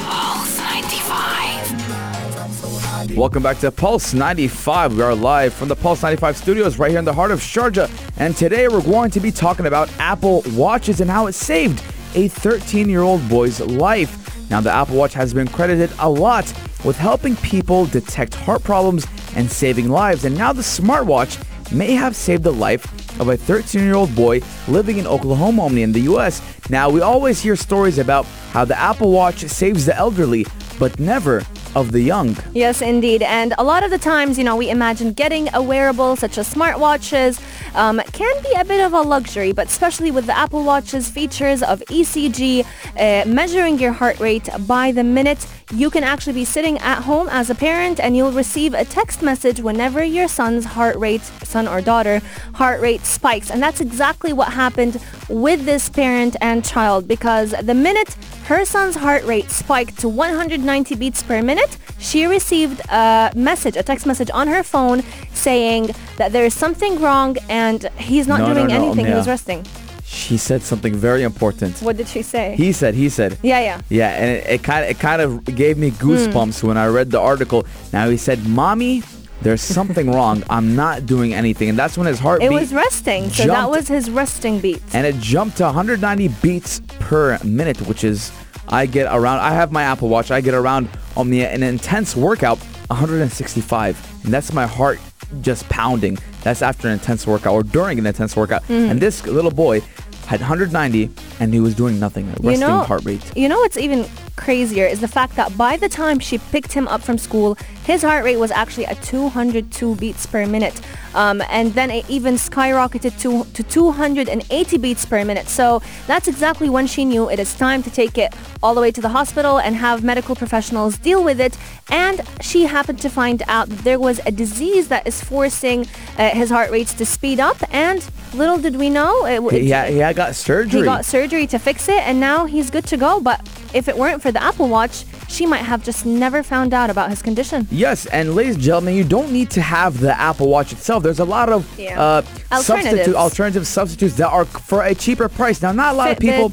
Pulse 0.02 0.58
95. 0.58 3.16
Welcome 3.16 3.42
back 3.42 3.58
to 3.58 3.70
Pulse 3.70 4.14
95. 4.14 4.96
We 4.96 5.02
are 5.02 5.14
live 5.14 5.52
from 5.54 5.68
the 5.68 5.76
Pulse 5.76 6.02
95 6.02 6.36
studios 6.36 6.78
right 6.78 6.90
here 6.90 6.98
in 6.98 7.04
the 7.04 7.12
heart 7.12 7.30
of 7.30 7.40
Sharjah. 7.40 7.90
And 8.16 8.36
today 8.36 8.68
we're 8.68 8.82
going 8.82 9.10
to 9.12 9.20
be 9.20 9.30
talking 9.30 9.66
about 9.66 9.90
Apple 9.98 10.42
Watches 10.52 11.00
and 11.00 11.10
how 11.10 11.26
it 11.26 11.34
saved 11.34 11.82
a 12.14 12.28
13 12.28 12.88
year 12.88 13.02
old 13.02 13.26
boy's 13.28 13.60
life. 13.60 14.20
Now, 14.50 14.60
the 14.60 14.70
Apple 14.70 14.96
Watch 14.96 15.14
has 15.14 15.32
been 15.32 15.48
credited 15.48 15.90
a 15.98 16.08
lot 16.08 16.52
with 16.84 16.96
helping 16.96 17.36
people 17.36 17.86
detect 17.86 18.34
heart 18.34 18.62
problems 18.62 19.06
and 19.36 19.50
saving 19.50 19.88
lives. 19.88 20.24
And 20.24 20.36
now 20.36 20.52
the 20.52 20.62
smartwatch 20.62 21.42
may 21.72 21.92
have 21.92 22.14
saved 22.14 22.42
the 22.42 22.52
life 22.52 22.84
of 23.20 23.28
a 23.28 23.36
13 23.36 23.82
year 23.82 23.94
old 23.94 24.14
boy 24.14 24.40
living 24.68 24.98
in 24.98 25.06
Oklahoma 25.06 25.64
only 25.64 25.82
in 25.82 25.92
the 25.92 26.00
US. 26.00 26.42
Now, 26.70 26.88
we 26.88 27.02
always 27.02 27.42
hear 27.42 27.56
stories 27.56 27.98
about 27.98 28.24
how 28.52 28.64
the 28.64 28.78
Apple 28.78 29.12
Watch 29.12 29.40
saves 29.40 29.84
the 29.84 29.94
elderly, 29.94 30.46
but 30.78 30.98
never 30.98 31.42
of 31.74 31.92
the 31.92 32.00
young. 32.00 32.36
Yes, 32.54 32.80
indeed. 32.80 33.22
And 33.22 33.52
a 33.58 33.64
lot 33.64 33.84
of 33.84 33.90
the 33.90 33.98
times, 33.98 34.38
you 34.38 34.44
know, 34.44 34.56
we 34.56 34.70
imagine 34.70 35.12
getting 35.12 35.52
a 35.54 35.62
wearable 35.62 36.16
such 36.16 36.38
as 36.38 36.52
smartwatches 36.52 37.40
um, 37.74 38.00
can 38.12 38.42
be 38.42 38.52
a 38.52 38.64
bit 38.64 38.80
of 38.80 38.92
a 38.92 39.00
luxury, 39.00 39.52
but 39.52 39.66
especially 39.66 40.10
with 40.10 40.26
the 40.26 40.36
Apple 40.36 40.62
Watch's 40.62 41.10
features 41.10 41.62
of 41.62 41.80
ECG, 41.80 42.64
uh, 42.96 43.28
measuring 43.28 43.78
your 43.78 43.92
heart 43.92 44.20
rate 44.20 44.48
by 44.66 44.92
the 44.92 45.02
minute, 45.02 45.46
you 45.72 45.90
can 45.90 46.04
actually 46.04 46.34
be 46.34 46.44
sitting 46.44 46.78
at 46.78 47.02
home 47.02 47.28
as 47.30 47.50
a 47.50 47.54
parent 47.54 47.98
and 47.98 48.16
you'll 48.16 48.32
receive 48.32 48.74
a 48.74 48.84
text 48.84 49.22
message 49.22 49.60
whenever 49.60 50.04
your 50.04 50.28
son's 50.28 50.64
heart 50.64 50.96
rate, 50.96 51.22
son 51.42 51.66
or 51.66 51.80
daughter, 51.80 52.20
heart 52.54 52.80
rate 52.80 53.04
spikes. 53.04 53.50
And 53.50 53.60
that's 53.60 53.80
exactly 53.80 54.32
what 54.32 54.52
happened 54.52 55.02
with 55.28 55.64
this 55.64 55.88
parent 55.88 56.36
and 56.40 56.53
child 56.62 57.08
because 57.08 57.54
the 57.62 57.74
minute 57.74 58.14
her 58.46 58.64
son's 58.64 58.96
heart 58.96 59.24
rate 59.24 59.50
spiked 59.50 59.98
to 60.00 60.08
190 60.08 60.94
beats 60.96 61.22
per 61.22 61.42
minute, 61.42 61.78
she 61.98 62.26
received 62.26 62.80
a 62.90 63.32
message, 63.34 63.76
a 63.76 63.82
text 63.82 64.06
message 64.06 64.30
on 64.32 64.48
her 64.48 64.62
phone 64.62 65.02
saying 65.32 65.90
that 66.16 66.32
there 66.32 66.44
is 66.44 66.54
something 66.54 67.00
wrong 67.00 67.36
and 67.48 67.88
he's 67.96 68.26
not 68.26 68.40
No, 68.40 68.48
no, 68.48 68.54
doing 68.54 68.66
no, 68.68 68.74
anything. 68.74 69.06
He 69.06 69.12
Omnia. 69.12 69.16
was 69.16 69.28
resting. 69.28 69.64
She 70.04 70.36
said 70.36 70.62
something 70.62 70.94
very 70.94 71.22
important. 71.22 71.80
What 71.80 71.96
did 71.96 72.06
she 72.08 72.22
say? 72.22 72.54
He 72.56 72.72
said, 72.72 72.94
he 72.94 73.08
said. 73.08 73.38
yeah, 73.42 73.60
yeah. 73.60 73.80
Yeah, 73.88 74.10
and 74.10 74.30
it, 74.30 74.46
it 74.46 74.62
kind 74.62 74.84
of 74.84 74.90
it 74.90 74.98
kind 75.00 75.20
of 75.22 75.44
gave 75.44 75.76
me 75.78 75.90
goosebumps 75.90 76.60
hmm. 76.60 76.68
when 76.68 76.76
I 76.76 76.86
read 76.86 77.10
the 77.10 77.20
article. 77.20 77.66
Now 77.92 78.08
he 78.08 78.16
said, 78.16 78.46
"Mommy, 78.46 79.02
there's 79.44 79.62
something 79.62 80.10
wrong. 80.10 80.42
I'm 80.50 80.74
not 80.74 81.06
doing 81.06 81.32
anything," 81.34 81.68
and 81.68 81.78
that's 81.78 81.96
when 81.96 82.08
his 82.08 82.18
heart 82.18 82.42
It 82.42 82.50
was 82.50 82.72
resting, 82.74 83.30
so 83.30 83.46
that 83.46 83.70
was 83.70 83.86
his 83.86 84.10
resting 84.10 84.58
beat. 84.58 84.82
and 84.92 85.06
it 85.06 85.16
jumped 85.20 85.58
to 85.58 85.64
190 85.64 86.28
beats 86.42 86.80
per 86.98 87.38
minute, 87.44 87.80
which 87.86 88.02
is 88.02 88.32
I 88.68 88.86
get 88.86 89.06
around. 89.06 89.38
I 89.40 89.52
have 89.52 89.70
my 89.70 89.84
Apple 89.84 90.08
Watch. 90.08 90.30
I 90.30 90.40
get 90.40 90.54
around 90.54 90.88
on 91.16 91.30
the 91.30 91.42
an 91.44 91.62
intense 91.62 92.16
workout 92.16 92.58
165, 92.88 94.24
and 94.24 94.32
that's 94.32 94.52
my 94.52 94.66
heart 94.66 94.98
just 95.42 95.68
pounding. 95.68 96.18
That's 96.42 96.62
after 96.62 96.88
an 96.88 96.94
intense 96.94 97.26
workout 97.26 97.52
or 97.52 97.62
during 97.62 97.98
an 97.98 98.06
intense 98.06 98.36
workout. 98.36 98.62
Hmm. 98.64 98.90
And 98.90 99.00
this 99.00 99.26
little 99.26 99.50
boy 99.50 99.80
had 100.26 100.40
190, 100.40 101.10
and 101.40 101.52
he 101.52 101.60
was 101.60 101.74
doing 101.74 102.00
nothing. 102.00 102.26
Resting 102.30 102.52
you 102.52 102.58
know, 102.58 102.78
heart 102.84 103.04
rate. 103.04 103.22
You 103.36 103.48
know 103.48 103.58
what's 103.60 103.76
even 103.76 104.06
crazier 104.36 104.86
is 104.86 105.00
the 105.00 105.08
fact 105.08 105.36
that 105.36 105.56
by 105.56 105.76
the 105.76 105.88
time 105.88 106.18
she 106.18 106.38
picked 106.38 106.72
him 106.72 106.88
up 106.88 107.02
from 107.02 107.18
school, 107.18 107.56
his 107.84 108.02
heart 108.02 108.24
rate 108.24 108.38
was 108.38 108.50
actually 108.50 108.86
at 108.86 109.02
202 109.02 109.96
beats 109.96 110.26
per 110.26 110.46
minute. 110.46 110.80
Um, 111.14 111.42
and 111.48 111.74
then 111.74 111.90
it 111.90 112.08
even 112.10 112.34
skyrocketed 112.34 113.18
to, 113.20 113.44
to 113.52 113.62
280 113.62 114.78
beats 114.78 115.06
per 115.06 115.24
minute. 115.24 115.48
So 115.48 115.80
that's 116.06 116.26
exactly 116.26 116.68
when 116.68 116.86
she 116.86 117.04
knew 117.04 117.30
it 117.30 117.38
is 117.38 117.54
time 117.54 117.82
to 117.84 117.90
take 117.90 118.18
it 118.18 118.34
all 118.62 118.74
the 118.74 118.80
way 118.80 118.90
to 118.90 119.00
the 119.00 119.10
hospital 119.10 119.58
and 119.58 119.76
have 119.76 120.02
medical 120.02 120.34
professionals 120.34 120.98
deal 120.98 121.22
with 121.22 121.40
it. 121.40 121.56
And 121.90 122.22
she 122.40 122.64
happened 122.64 123.00
to 123.02 123.10
find 123.10 123.42
out 123.46 123.68
that 123.68 123.84
there 123.84 123.98
was 124.00 124.20
a 124.26 124.32
disease 124.32 124.88
that 124.88 125.06
is 125.06 125.22
forcing 125.22 125.86
uh, 126.18 126.30
his 126.30 126.50
heart 126.50 126.70
rates 126.70 126.94
to 126.94 127.06
speed 127.06 127.38
up. 127.38 127.58
And 127.72 128.04
little 128.32 128.58
did 128.58 128.76
we 128.76 128.90
know, 128.90 129.24
it, 129.26 129.40
had, 129.68 129.90
he 129.90 129.98
had 129.98 130.16
got 130.16 130.34
surgery. 130.34 130.80
he 130.80 130.84
got 130.84 131.04
surgery 131.04 131.46
to 131.48 131.58
fix 131.58 131.88
it 131.88 132.02
and 132.02 132.18
now 132.18 132.46
he's 132.46 132.70
good 132.70 132.86
to 132.86 132.96
go. 132.96 133.20
But 133.20 133.46
if 133.74 133.88
it 133.88 133.96
weren't 133.98 134.22
for 134.22 134.32
the 134.32 134.42
Apple 134.42 134.68
Watch, 134.68 135.04
she 135.28 135.44
might 135.46 135.58
have 135.62 135.84
just 135.84 136.06
never 136.06 136.42
found 136.42 136.72
out 136.72 136.90
about 136.90 137.10
his 137.10 137.20
condition. 137.22 137.66
Yes, 137.70 138.06
and 138.06 138.34
ladies 138.34 138.54
and 138.54 138.64
gentlemen, 138.64 138.94
you 138.94 139.04
don't 139.04 139.32
need 139.32 139.50
to 139.50 139.60
have 139.60 139.98
the 140.00 140.18
Apple 140.18 140.48
Watch 140.48 140.72
itself. 140.72 141.02
There's 141.02 141.18
a 141.20 141.24
lot 141.24 141.48
of 141.48 141.66
Yeah. 141.78 142.00
uh, 142.00 142.22
substitute, 142.60 143.14
alternative 143.14 143.66
substitutes 143.66 144.14
that 144.16 144.28
are 144.28 144.44
for 144.44 144.82
a 144.84 144.94
cheaper 144.94 145.28
price. 145.28 145.60
Now, 145.60 145.72
not 145.72 145.94
a 145.94 145.96
lot 145.96 146.10
of 146.12 146.18
people, 146.18 146.50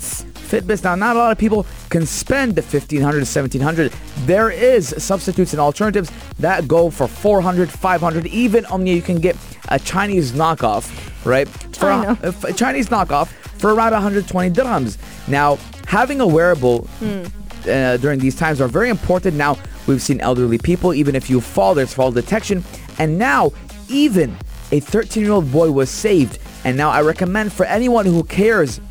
Fitbits. 0.52 0.84
Now, 0.84 0.96
not 0.96 1.16
a 1.16 1.20
lot 1.20 1.32
of 1.32 1.38
people 1.38 1.66
can 1.90 2.06
spend 2.06 2.56
the 2.56 2.62
1500 2.62 3.12
to 3.14 3.42
1700. 3.42 3.94
There 4.26 4.50
is 4.52 4.94
substitutes 4.98 5.54
and 5.54 5.62
alternatives 5.62 6.12
that 6.40 6.68
go 6.68 6.90
for 6.90 7.08
400, 7.08 7.70
500. 7.70 8.28
Even 8.28 8.66
Omnia. 8.66 8.94
you 8.96 9.02
can 9.02 9.20
get 9.22 9.38
a 9.70 9.80
Chinese 9.80 10.34
knockoff, 10.34 10.92
right? 11.26 11.48
For 11.48 11.90
a, 11.90 12.18
a 12.50 12.54
Chinese 12.54 12.90
knockoff 12.90 13.28
for 13.60 13.74
around 13.74 13.94
120 13.94 14.50
dirhams. 14.52 14.98
Now, 15.30 15.58
having 15.88 16.20
a 16.20 16.28
wearable 16.28 16.80
Hmm. 17.00 17.24
uh, 17.70 17.96
during 17.98 18.20
these 18.20 18.36
times 18.36 18.60
are 18.60 18.68
very 18.68 18.90
important. 18.90 19.38
Now, 19.38 19.58
we've 19.88 20.02
seen 20.02 20.20
elderly 20.20 20.58
people, 20.58 20.94
even 20.94 21.16
if 21.16 21.30
you 21.30 21.40
fall, 21.40 21.74
there's 21.76 21.94
fall 21.94 22.12
detection. 22.12 22.64
And 23.00 23.18
now, 23.18 23.52
even 23.88 24.36
a 24.74 24.82
13 24.82 25.24
year 25.24 25.32
old 25.32 25.50
boy 25.52 25.72
was 25.72 25.90
saved. 25.90 26.40
And 26.66 26.76
now, 26.76 26.90
I 26.90 27.02
recommend 27.02 27.54
for 27.54 27.66
anyone 27.66 28.06
who 28.06 28.24
cares 28.24 28.82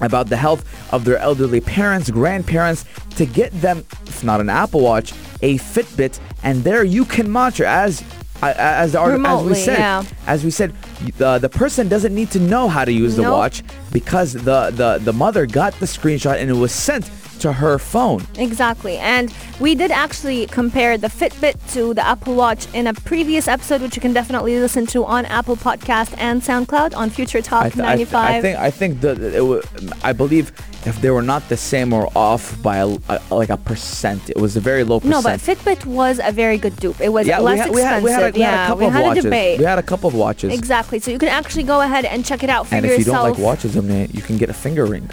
about 0.00 0.28
the 0.28 0.36
health 0.36 0.64
of 0.92 1.04
their 1.04 1.18
elderly 1.18 1.60
parents, 1.60 2.10
grandparents, 2.10 2.84
to 3.16 3.26
get 3.26 3.52
them, 3.60 3.84
if 4.06 4.22
not 4.24 4.40
an 4.40 4.48
Apple 4.48 4.80
Watch, 4.80 5.12
a 5.42 5.58
Fitbit. 5.58 6.20
And 6.42 6.64
there 6.64 6.84
you 6.84 7.04
can 7.04 7.30
monitor 7.30 7.64
as. 7.64 8.02
As, 8.40 8.92
the, 8.92 9.00
art- 9.00 9.20
as 9.20 9.44
we 9.44 9.54
said, 9.54 9.78
yeah. 9.78 10.04
as 10.28 10.44
we 10.44 10.52
said, 10.52 10.72
the 11.16 11.38
the 11.38 11.48
person 11.48 11.88
doesn't 11.88 12.14
need 12.14 12.30
to 12.32 12.40
know 12.40 12.68
how 12.68 12.84
to 12.84 12.92
use 12.92 13.16
the 13.16 13.22
Nope. 13.22 13.32
watch 13.32 13.62
because 13.92 14.32
the, 14.32 14.70
the 14.70 14.98
the 15.02 15.12
mother 15.12 15.46
got 15.46 15.72
the 15.80 15.86
screenshot 15.86 16.36
and 16.40 16.50
it 16.50 16.54
was 16.54 16.72
sent 16.72 17.10
to 17.40 17.52
her 17.52 17.78
phone. 17.78 18.20
Exactly. 18.36 18.98
And 18.98 19.32
we 19.60 19.76
did 19.76 19.92
actually 19.92 20.46
compare 20.46 20.98
the 20.98 21.06
Fitbit 21.06 21.54
to 21.74 21.94
the 21.94 22.04
Apple 22.04 22.34
Watch 22.34 22.66
in 22.74 22.88
a 22.88 22.94
previous 22.94 23.46
episode, 23.46 23.80
which 23.80 23.94
you 23.94 24.02
can 24.02 24.12
definitely 24.12 24.58
listen 24.58 24.86
to 24.86 25.04
on 25.04 25.24
Apple 25.26 25.54
Podcast 25.56 26.14
and 26.18 26.42
SoundCloud 26.42 26.96
on 26.96 27.10
Future 27.10 27.40
Talk 27.40 27.66
I, 27.66 27.70
th- 27.70 27.80
I, 27.86 27.96
th- 27.96 28.10
95. 28.12 28.30
I 28.34 28.40
think 28.40 28.58
I 28.58 28.70
think 28.72 29.00
the 29.02 29.36
it 29.36 29.44
wa- 29.46 29.62
I 30.02 30.12
believe 30.12 30.50
if 30.88 31.00
they 31.00 31.10
were 31.10 31.22
not 31.22 31.48
the 31.48 31.56
same 31.56 31.92
or 31.92 32.10
off 32.16 32.60
by 32.62 32.78
a, 32.78 32.86
a- 33.08 33.20
like 33.30 33.50
a 33.50 33.56
percent, 33.56 34.30
it 34.30 34.36
was 34.38 34.56
a 34.56 34.60
very 34.60 34.84
low 34.84 35.00
percent. 35.00 35.10
no, 35.10 35.22
but 35.22 35.40
Fitbit 35.40 35.84
was 35.86 36.20
a 36.22 36.32
very 36.32 36.58
good 36.58 36.74
dupe. 36.76 37.00
It 37.00 37.10
was 37.10 37.26
yeah, 37.26 37.38
less 37.40 37.68
we 37.70 37.80
had, 37.82 38.02
we 38.02 38.10
expensive. 38.10 38.10
had, 38.10 38.10
we 38.10 38.10
had, 38.10 38.22
a, 38.22 38.24
we 38.36 38.40
had 38.40 38.52
yeah, 38.52 38.64
a 38.64 38.68
couple 38.68 38.78
we 38.80 38.86
of 38.86 38.92
had 38.92 39.02
watches. 39.04 39.24
a 39.24 39.28
debate. 39.28 39.58
We 39.58 39.64
had 39.64 39.78
a 39.78 39.82
couple 39.82 40.08
of 40.08 40.14
watches. 40.14 40.52
Exactly. 40.52 40.98
So 40.98 41.10
you 41.10 41.18
can 41.18 41.28
actually 41.28 41.64
go 41.64 41.80
ahead 41.80 42.04
and 42.04 42.24
check 42.24 42.42
it 42.42 42.50
out 42.50 42.66
for 42.66 42.74
yourself. 42.76 42.84
And 42.92 43.00
if 43.00 43.06
you 43.06 43.12
don't 43.12 43.22
like 43.30 43.38
watches, 43.38 43.76
I 43.76 43.80
mean, 43.80 44.08
you 44.12 44.22
can 44.22 44.36
get 44.38 44.48
a 44.50 44.54
finger 44.54 44.86
ring. 44.86 45.08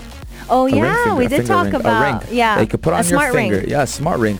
oh 0.50 0.67
A 0.67 0.72
yeah, 0.75 0.96
finger, 1.03 1.15
we 1.17 1.25
a 1.25 1.29
did 1.29 1.46
talk 1.46 1.65
ring, 1.65 1.75
a 1.75 1.79
about 1.79 2.22
ring 2.24 2.36
yeah. 2.38 2.60
you 2.62 2.67
could 2.67 2.82
put 2.82 2.94
on 2.94 3.00
your 3.03 3.10
smart 3.20 3.34
finger. 3.34 3.58
Ring. 3.58 3.70
Yeah, 3.70 3.84
a 3.84 3.88
smart 3.88 4.20
ring. 4.20 4.39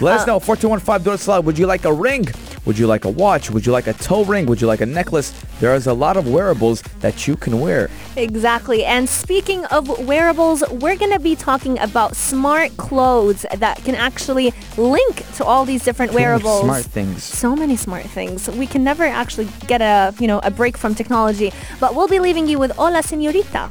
Let 0.00 0.14
us 0.16 0.22
Uh, 0.22 0.26
know. 0.26 0.38
4215 0.40 1.04
Door 1.04 1.16
Slot. 1.18 1.44
Would 1.44 1.58
you 1.58 1.66
like 1.66 1.84
a 1.84 1.92
ring? 1.92 2.26
Would 2.68 2.78
you 2.78 2.86
like 2.86 3.06
a 3.06 3.08
watch? 3.08 3.50
Would 3.50 3.64
you 3.64 3.72
like 3.72 3.86
a 3.86 3.94
toe 3.94 4.24
ring? 4.24 4.44
Would 4.44 4.60
you 4.60 4.66
like 4.66 4.82
a 4.82 4.86
necklace? 4.86 5.30
There 5.58 5.74
is 5.74 5.86
a 5.86 5.94
lot 5.94 6.18
of 6.18 6.28
wearables 6.28 6.82
that 7.00 7.26
you 7.26 7.34
can 7.34 7.60
wear. 7.60 7.88
Exactly. 8.14 8.84
And 8.84 9.08
speaking 9.08 9.64
of 9.72 9.88
wearables, 10.06 10.62
we're 10.70 10.96
going 10.96 11.12
to 11.12 11.18
be 11.18 11.34
talking 11.34 11.78
about 11.78 12.14
smart 12.14 12.76
clothes 12.76 13.46
that 13.56 13.78
can 13.84 13.94
actually 13.94 14.52
link 14.76 15.24
to 15.36 15.46
all 15.46 15.64
these 15.64 15.82
different 15.82 16.12
wearables. 16.12 16.60
Smart 16.60 16.84
things. 16.84 17.24
So 17.24 17.56
many 17.56 17.74
smart 17.74 18.04
things. 18.04 18.50
We 18.50 18.66
can 18.66 18.84
never 18.84 19.04
actually 19.04 19.48
get 19.66 19.80
a, 19.80 20.14
you 20.20 20.26
know, 20.26 20.40
a 20.42 20.50
break 20.50 20.76
from 20.76 20.94
technology, 20.94 21.54
but 21.80 21.94
we'll 21.94 22.06
be 22.06 22.20
leaving 22.20 22.46
you 22.46 22.58
with 22.58 22.72
Hola 22.72 22.98
Señorita. 22.98 23.70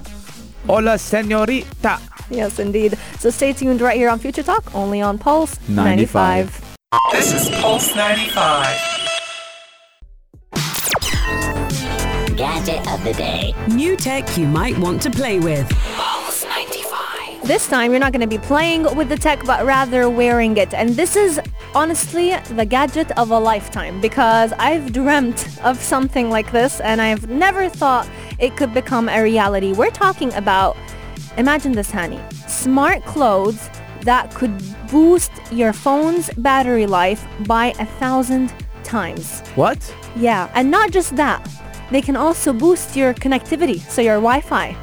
Hola, 0.66 0.98
señorita. 0.98 2.01
Yes, 2.32 2.58
indeed. 2.58 2.98
So 3.20 3.30
stay 3.30 3.54
tuned 3.54 3.80
right 3.80 3.96
here 3.96 4.10
on 4.10 4.18
Future 4.18 4.44
Talk, 4.44 4.74
only 4.74 5.01
on 5.01 5.20
Pulse 5.20 5.60
95. 5.70 6.46
95. 6.48 6.66
This 7.12 7.34
is 7.34 7.50
Pulse 7.60 7.94
95. 7.98 8.65
Gadget 12.38 12.88
of 12.89 13.03
the 13.03 13.13
day. 13.13 13.53
New 13.67 13.98
tech 13.98 14.38
you 14.38 14.48
might 14.48 14.77
want 14.77 15.01
to 15.01 15.10
play 15.10 15.38
with. 15.38 15.67
Pulse 15.96 16.46
95. 16.46 17.46
This 17.46 17.67
time, 17.67 17.91
you're 17.91 18.00
not 18.00 18.13
going 18.13 18.22
to 18.22 18.27
be 18.27 18.38
playing 18.38 18.84
with 18.96 19.10
the 19.10 19.17
tech, 19.17 19.44
but 19.44 19.65
rather 19.65 20.10
wearing 20.10 20.56
it. 20.56 20.74
And 20.74 20.91
this 20.91 21.17
is 21.17 21.41
honestly 21.75 22.38
the 22.51 22.65
gadget 22.65 23.12
of 23.17 23.32
a 23.32 23.39
lifetime 23.39 24.00
because 24.00 24.53
I've 24.53 24.94
dreamt 24.94 25.46
of 25.65 25.82
something 25.82 26.29
like 26.29 26.53
this 26.53 26.79
and 26.79 27.01
I've 27.01 27.27
never 27.27 27.67
thought 27.67 28.08
it 28.39 28.56
could 28.56 28.74
become 28.74 29.10
a 29.10 29.22
reality. 29.22 29.74
We're 29.74 29.91
talking 29.91 30.34
about, 30.36 30.77
imagine 31.36 31.74
this, 31.74 31.91
Hani, 31.91 32.22
smart 32.48 33.03
clothes 33.03 33.70
that 34.07 34.33
could 34.33 34.53
boost 34.89 35.31
your 35.51 35.73
phone's 35.73 36.29
battery 36.37 36.85
life 36.85 37.27
by 37.45 37.73
a 37.79 37.85
thousand 37.85 38.53
times. 38.83 39.41
What? 39.55 39.79
Yeah, 40.15 40.49
and 40.55 40.71
not 40.71 40.91
just 40.91 41.15
that. 41.17 41.45
They 41.91 42.01
can 42.01 42.15
also 42.15 42.53
boost 42.53 42.95
your 42.95 43.13
connectivity, 43.13 43.79
so 43.79 44.01
your 44.01 44.15
Wi-Fi. 44.15 44.75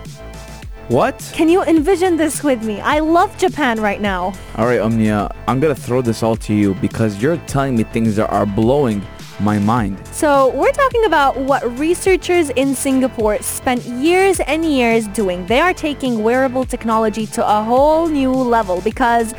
What? 0.88 1.18
Can 1.34 1.48
you 1.48 1.62
envision 1.62 2.18
this 2.18 2.42
with 2.42 2.62
me? 2.62 2.80
I 2.80 2.98
love 2.98 3.34
Japan 3.38 3.80
right 3.80 4.02
now. 4.02 4.34
All 4.56 4.66
right, 4.66 4.80
Omnia, 4.80 5.34
I'm 5.48 5.58
gonna 5.58 5.74
throw 5.74 6.02
this 6.02 6.22
all 6.22 6.36
to 6.36 6.52
you 6.52 6.74
because 6.74 7.22
you're 7.22 7.38
telling 7.46 7.76
me 7.76 7.84
things 7.84 8.16
that 8.16 8.28
are 8.30 8.44
blowing 8.44 9.00
my 9.44 9.58
mind. 9.58 10.04
So 10.08 10.50
we're 10.54 10.72
talking 10.72 11.04
about 11.04 11.36
what 11.36 11.62
researchers 11.78 12.50
in 12.50 12.74
Singapore 12.74 13.40
spent 13.42 13.84
years 13.84 14.40
and 14.40 14.64
years 14.64 15.06
doing. 15.08 15.46
They 15.46 15.60
are 15.60 15.74
taking 15.74 16.22
wearable 16.22 16.64
technology 16.64 17.26
to 17.26 17.46
a 17.46 17.62
whole 17.62 18.08
new 18.08 18.32
level 18.32 18.80
because 18.80 19.34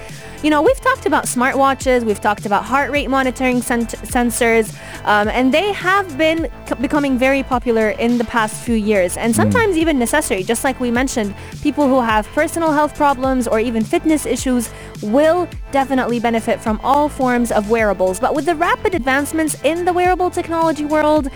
you 0.45 0.51
know, 0.51 0.61
we've 0.61 0.79
talked 0.79 1.07
about 1.07 1.23
smartwatches, 1.25 2.03
we've 2.03 2.21
talked 2.21 2.45
about 2.45 2.63
heart 2.63 2.91
rate 2.91 3.09
monitoring 3.09 3.63
sen- 3.63 3.87
sensors, 3.87 4.77
um, 5.03 5.27
and 5.27 5.51
they 5.51 5.73
have 5.73 6.19
been 6.19 6.47
c- 6.67 6.75
becoming 6.75 7.17
very 7.17 7.41
popular 7.41 7.89
in 7.89 8.19
the 8.19 8.23
past 8.25 8.63
few 8.63 8.75
years 8.75 9.17
and 9.17 9.35
sometimes 9.35 9.75
even 9.75 9.97
necessary. 9.97 10.43
Just 10.43 10.63
like 10.63 10.79
we 10.79 10.91
mentioned, 10.91 11.33
people 11.63 11.87
who 11.87 11.99
have 11.99 12.27
personal 12.27 12.71
health 12.71 12.95
problems 12.95 13.47
or 13.47 13.59
even 13.59 13.83
fitness 13.83 14.27
issues 14.27 14.69
will 15.01 15.49
definitely 15.71 16.19
benefit 16.19 16.61
from 16.61 16.79
all 16.83 17.09
forms 17.09 17.51
of 17.51 17.71
wearables. 17.71 18.19
But 18.19 18.35
with 18.35 18.45
the 18.45 18.53
rapid 18.53 18.93
advancements 18.93 19.59
in 19.63 19.83
the 19.83 19.93
wearable 19.93 20.29
technology 20.29 20.85
world, 20.85 21.27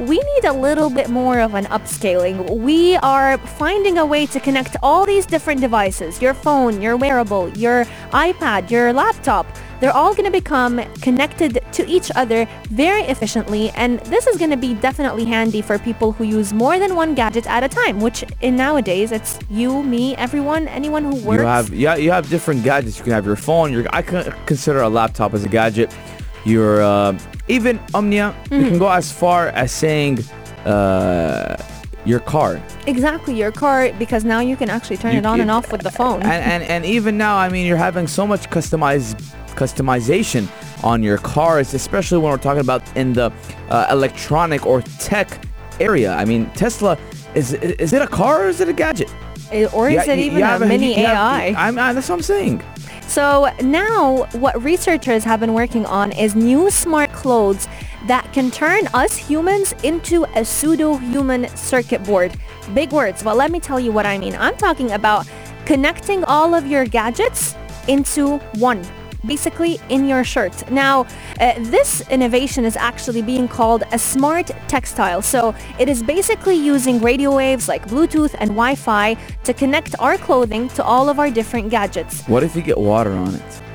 we 0.00 0.18
need 0.18 0.44
a 0.44 0.52
little 0.52 0.90
bit 0.90 1.08
more 1.08 1.40
of 1.40 1.54
an 1.54 1.64
upscaling. 1.66 2.58
We 2.58 2.96
are 2.96 3.38
finding 3.38 3.98
a 3.98 4.06
way 4.06 4.26
to 4.26 4.40
connect 4.40 4.76
all 4.82 5.06
these 5.06 5.24
different 5.24 5.60
devices, 5.60 6.20
your 6.20 6.34
phone, 6.34 6.82
your 6.82 6.96
wearable, 6.96 7.48
your 7.50 7.84
iPad, 8.12 8.70
your 8.70 8.92
laptop. 8.92 9.46
They're 9.80 9.92
all 9.92 10.12
going 10.12 10.24
to 10.24 10.30
become 10.30 10.80
connected 11.02 11.60
to 11.72 11.86
each 11.86 12.10
other 12.14 12.48
very 12.70 13.02
efficiently 13.02 13.70
and 13.70 14.00
this 14.00 14.26
is 14.26 14.38
going 14.38 14.50
to 14.50 14.56
be 14.56 14.74
definitely 14.74 15.26
handy 15.26 15.60
for 15.60 15.78
people 15.78 16.12
who 16.12 16.24
use 16.24 16.52
more 16.52 16.78
than 16.78 16.94
one 16.94 17.14
gadget 17.14 17.46
at 17.46 17.62
a 17.62 17.68
time, 17.68 18.00
which 18.00 18.24
in 18.40 18.56
nowadays 18.56 19.12
it's 19.12 19.38
you, 19.50 19.82
me, 19.82 20.16
everyone, 20.16 20.66
anyone 20.68 21.04
who 21.04 21.16
works. 21.16 21.40
You 21.40 21.46
have 21.46 21.74
yeah, 21.74 21.96
you 21.96 22.10
have 22.10 22.28
different 22.30 22.64
gadgets. 22.64 22.98
You 22.98 23.04
can 23.04 23.12
have 23.12 23.26
your 23.26 23.36
phone. 23.36 23.72
Your 23.72 23.84
I 23.92 24.02
consider 24.02 24.80
a 24.80 24.88
laptop 24.88 25.34
as 25.34 25.44
a 25.44 25.48
gadget. 25.48 25.94
Your 26.44 26.80
uh, 26.80 27.18
even 27.48 27.78
Omnia. 27.94 28.34
You 28.50 28.58
Mm-hmm. 28.58 28.68
can 28.68 28.78
go 28.78 28.88
as 28.90 29.10
far 29.12 29.48
as 29.48 29.70
saying 29.72 30.18
uh, 30.64 31.56
your 32.04 32.20
car. 32.20 32.60
exactly 32.86 33.34
your 33.36 33.50
car 33.52 33.90
because 33.98 34.24
now 34.24 34.40
you 34.40 34.56
can 34.56 34.70
actually 34.70 34.96
turn 34.96 35.12
You 35.12 35.18
it 35.18 35.26
on 35.26 35.40
and 35.40 35.50
off 35.50 35.72
with 35.72 35.82
the 35.82 35.90
phone. 35.90 36.22
And, 36.22 36.42
and 36.52 36.62
and 36.64 36.84
even 36.84 37.16
now, 37.18 37.36
I 37.36 37.48
mean, 37.48 37.66
you're 37.66 37.76
having 37.88 38.06
so 38.06 38.26
much 38.26 38.48
customized 38.50 39.16
customization 39.56 40.46
on 40.84 41.02
your 41.02 41.18
cars, 41.18 41.74
especially 41.74 42.18
when 42.18 42.30
we're 42.30 42.36
talking 42.48 42.60
about 42.60 42.82
in 42.96 43.12
the 43.14 43.32
uh, 43.70 43.86
electronic 43.90 44.66
or 44.66 44.82
tech 45.00 45.28
area. 45.80 46.12
I 46.14 46.24
mean, 46.24 46.48
Tesla 46.50 46.96
is 47.34 47.54
is 47.54 47.92
it 47.92 48.02
a 48.02 48.06
car 48.06 48.44
or 48.44 48.48
is 48.48 48.60
it 48.60 48.68
a 48.68 48.72
gadget? 48.72 49.10
Or 49.72 49.88
is 49.88 49.94
Yeah, 50.06 50.12
it 50.14 50.18
even 50.18 50.38
you 50.38 50.44
a 50.44 50.58
mini 50.58 50.98
you 51.00 51.06
have- 51.06 51.16
AI? 51.16 51.54
I'm, 51.56 51.78
uh, 51.78 51.92
that's 51.92 52.08
what 52.08 52.16
I'm 52.16 52.22
saying. 52.22 52.62
So 53.16 53.50
now 53.62 54.26
what 54.32 54.62
researchers 54.62 55.24
have 55.24 55.40
been 55.40 55.54
working 55.54 55.86
on 55.86 56.12
is 56.12 56.36
new 56.36 56.68
smart 56.68 57.10
clothes 57.14 57.66
that 58.08 58.30
can 58.34 58.50
turn 58.50 58.88
us 58.88 59.16
humans 59.16 59.74
into 59.82 60.26
a 60.34 60.44
pseudo-human 60.44 61.48
circuit 61.56 62.04
board. 62.04 62.36
Big 62.74 62.92
words, 62.92 63.22
but 63.22 63.38
let 63.38 63.50
me 63.50 63.58
tell 63.58 63.80
you 63.80 63.90
what 63.90 64.04
I 64.04 64.18
mean. 64.18 64.36
I'm 64.36 64.54
talking 64.58 64.92
about 64.92 65.26
connecting 65.64 66.24
all 66.24 66.54
of 66.54 66.66
your 66.66 66.84
gadgets 66.84 67.54
into 67.88 68.36
one 68.56 68.82
basically 69.26 69.80
in 69.88 70.06
your 70.06 70.24
shirt. 70.24 70.70
Now, 70.70 71.06
uh, 71.40 71.54
this 71.58 72.08
innovation 72.08 72.64
is 72.64 72.76
actually 72.76 73.22
being 73.22 73.48
called 73.48 73.84
a 73.92 73.98
smart 73.98 74.50
textile. 74.68 75.22
So 75.22 75.54
it 75.78 75.88
is 75.88 76.02
basically 76.02 76.56
using 76.56 77.00
radio 77.00 77.34
waves 77.34 77.68
like 77.68 77.86
Bluetooth 77.86 78.34
and 78.38 78.50
Wi-Fi 78.50 79.14
to 79.44 79.52
connect 79.52 79.94
our 79.98 80.16
clothing 80.18 80.68
to 80.70 80.84
all 80.84 81.08
of 81.08 81.18
our 81.18 81.30
different 81.30 81.70
gadgets. 81.70 82.22
What 82.26 82.42
if 82.42 82.56
you 82.56 82.62
get 82.62 82.78
water 82.78 83.12
on 83.12 83.34
it? 83.34 83.65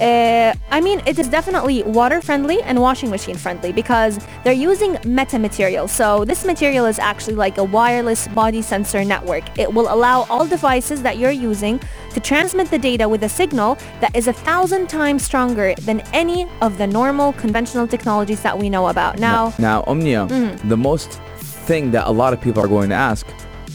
Uh, 0.00 0.54
I 0.70 0.80
mean, 0.80 1.00
it 1.06 1.18
is 1.18 1.28
definitely 1.28 1.82
water 1.84 2.20
friendly 2.20 2.60
and 2.62 2.80
washing 2.80 3.10
machine 3.10 3.36
friendly 3.36 3.72
because 3.72 4.18
they're 4.42 4.52
using 4.52 4.94
metamaterial. 5.04 5.88
So 5.88 6.24
this 6.24 6.44
material 6.44 6.86
is 6.86 6.98
actually 6.98 7.36
like 7.36 7.58
a 7.58 7.64
wireless 7.64 8.26
body 8.28 8.60
sensor 8.62 9.04
network. 9.04 9.44
It 9.58 9.72
will 9.72 9.92
allow 9.92 10.22
all 10.30 10.46
devices 10.46 11.02
that 11.02 11.18
you're 11.18 11.30
using 11.30 11.80
to 12.12 12.20
transmit 12.20 12.70
the 12.70 12.78
data 12.78 13.08
with 13.08 13.22
a 13.24 13.28
signal 13.28 13.78
that 14.00 14.14
is 14.16 14.26
a 14.28 14.32
thousand 14.32 14.88
times 14.88 15.22
stronger 15.22 15.74
than 15.82 16.00
any 16.12 16.48
of 16.60 16.78
the 16.78 16.86
normal 16.86 17.32
conventional 17.34 17.86
technologies 17.86 18.42
that 18.42 18.58
we 18.58 18.68
know 18.70 18.88
about. 18.88 19.18
Now, 19.18 19.52
Now, 19.58 19.84
Omnia, 19.86 20.26
Mm. 20.28 20.68
the 20.68 20.76
most 20.76 21.20
thing 21.66 21.90
that 21.92 22.06
a 22.06 22.10
lot 22.10 22.32
of 22.32 22.40
people 22.40 22.62
are 22.62 22.68
going 22.68 22.88
to 22.90 22.94
ask, 22.96 23.26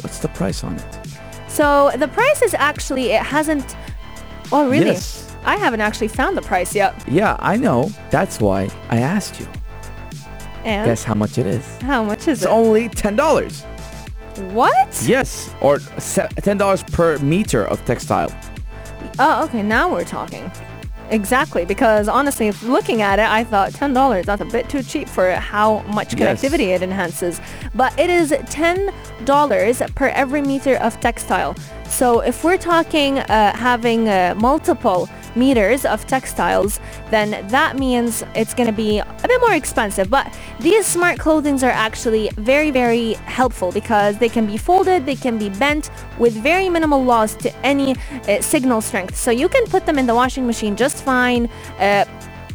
what's 0.02 0.20
the 0.20 0.28
price 0.30 0.64
on 0.64 0.76
it? 0.76 0.86
so 1.48 1.92
the 1.98 2.08
price 2.08 2.42
is 2.42 2.54
actually, 2.54 3.12
it 3.12 3.22
hasn't, 3.24 3.76
oh 4.52 4.70
really? 4.70 4.92
Yes. 4.92 5.29
I 5.50 5.56
haven't 5.58 5.82
actually 5.82 6.10
found 6.10 6.38
the 6.38 6.44
price 6.44 6.76
yet. 6.76 6.94
Yeah, 7.08 7.36
I 7.40 7.58
know. 7.58 7.90
That's 8.12 8.40
why 8.40 8.70
I 8.92 8.98
asked 9.00 9.40
you. 9.40 9.48
And 10.64 10.86
Guess 10.86 11.04
how 11.04 11.16
much 11.16 11.38
it 11.40 11.48
is? 11.48 11.66
how 11.82 12.04
much 12.04 12.20
is 12.28 12.28
It's 12.28 12.42
it? 12.42 12.46
It's 12.46 12.46
only 12.46 12.90
ten 12.90 13.16
dollars. 13.16 13.64
What? 14.54 14.90
Yes, 15.08 15.50
or 15.62 15.80
ten 16.48 16.58
dollars 16.58 16.84
per 16.84 17.18
meter 17.20 17.66
of 17.66 17.84
textile. 17.86 18.32
Oh, 19.18 19.44
okay. 19.46 19.64
Now 19.64 19.92
we're 19.92 20.04
talking. 20.20 20.52
Exactly, 21.12 21.66
because 21.66 22.08
honestly, 22.08 22.52
looking 22.76 23.02
at 23.02 23.18
it, 23.18 23.28
I 23.40 23.44
thought 23.44 23.74
ten 23.74 23.92
dollars. 23.94 24.28
That's 24.28 24.42
a 24.44 24.46
bit 24.58 24.70
too 24.70 24.84
cheap 24.84 25.10
for 25.10 25.32
how 25.32 25.80
much 25.98 26.14
Yes. 26.14 26.20
connectivity 26.44 26.68
it 26.76 26.84
enhances. 26.84 27.42
But 27.74 27.98
it 27.98 28.12
is 28.12 28.28
ten 28.46 28.94
dollars 29.26 29.82
per 29.96 30.10
every 30.10 30.42
meter 30.42 30.76
of 30.76 31.00
textile. 31.00 31.56
So 31.88 32.20
if 32.20 32.44
we're 32.44 32.58
talking 32.76 33.18
uh, 33.20 33.56
having 33.58 34.08
uh, 34.08 34.36
multiple 34.38 35.10
meters 35.36 35.86
of 35.86 36.06
textiles, 36.08 36.80
then 37.10 37.48
that 37.50 37.78
means 37.78 38.24
it's 38.36 38.54
going 38.54 38.68
to 38.68 38.76
be 38.76 39.00
a 39.00 39.28
bit 39.28 39.42
more 39.42 39.54
expensive. 39.54 40.10
But 40.10 40.34
these 40.60 40.86
smart 40.86 41.20
clothings 41.20 41.64
are 41.64 41.72
actually 41.72 42.30
very, 42.36 42.72
very 42.72 43.14
helpful 43.14 43.72
because 43.72 44.18
they 44.18 44.30
can 44.30 44.46
be 44.46 44.58
folded, 44.58 45.06
they 45.06 45.16
can 45.16 45.38
be 45.38 45.50
bent 45.50 45.90
with 46.18 46.34
very 46.34 46.70
minimal 46.70 47.04
loss 47.04 47.36
to 47.36 47.56
any 47.66 47.96
uh, 48.28 48.42
signal 48.42 48.82
strength. 48.82 49.16
So 49.16 49.32
you 49.32 49.50
can 49.50 49.66
put 49.68 49.86
them 49.86 49.98
in 49.98 50.06
the 50.06 50.16
washing 50.16 50.46
machine 50.46 50.76
just 50.76 51.04
fine. 51.04 51.48
Uh, 51.80 52.06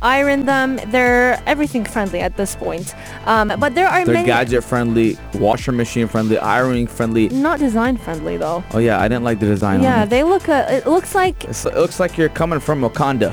iron 0.05 0.45
them 0.47 0.77
they're 0.93 1.43
everything 1.47 1.85
friendly 1.85 2.21
at 2.21 2.37
this 2.37 2.55
point 2.55 2.95
um, 3.27 3.49
but 3.59 3.75
there 3.75 3.89
are 3.89 4.01
many 4.01 4.05
They're 4.05 4.15
many 4.15 4.27
gadget 4.27 4.63
friendly, 4.63 5.17
washer 5.35 5.73
machine 5.73 6.07
friendly, 6.09 6.39
ironing 6.39 6.87
friendly. 6.87 7.29
not 7.31 7.59
design 7.59 7.97
friendly 7.97 8.37
though 8.37 8.63
Oh 8.73 8.79
yeah, 8.79 9.01
I 9.01 9.09
didn't 9.09 9.25
like 9.25 9.41
the 9.41 9.47
design 9.47 9.83
yeah 9.83 10.05
they 10.05 10.23
look 10.23 10.49
uh, 10.49 10.67
it 10.71 10.87
looks 10.87 11.15
like 11.15 11.37
It's- 11.45 11.65
it 11.67 11.75
looks 11.75 11.99
like 11.99 12.17
you're 12.19 12.29
coming 12.29 12.61
from 12.61 12.83
Wakanda. 12.83 13.33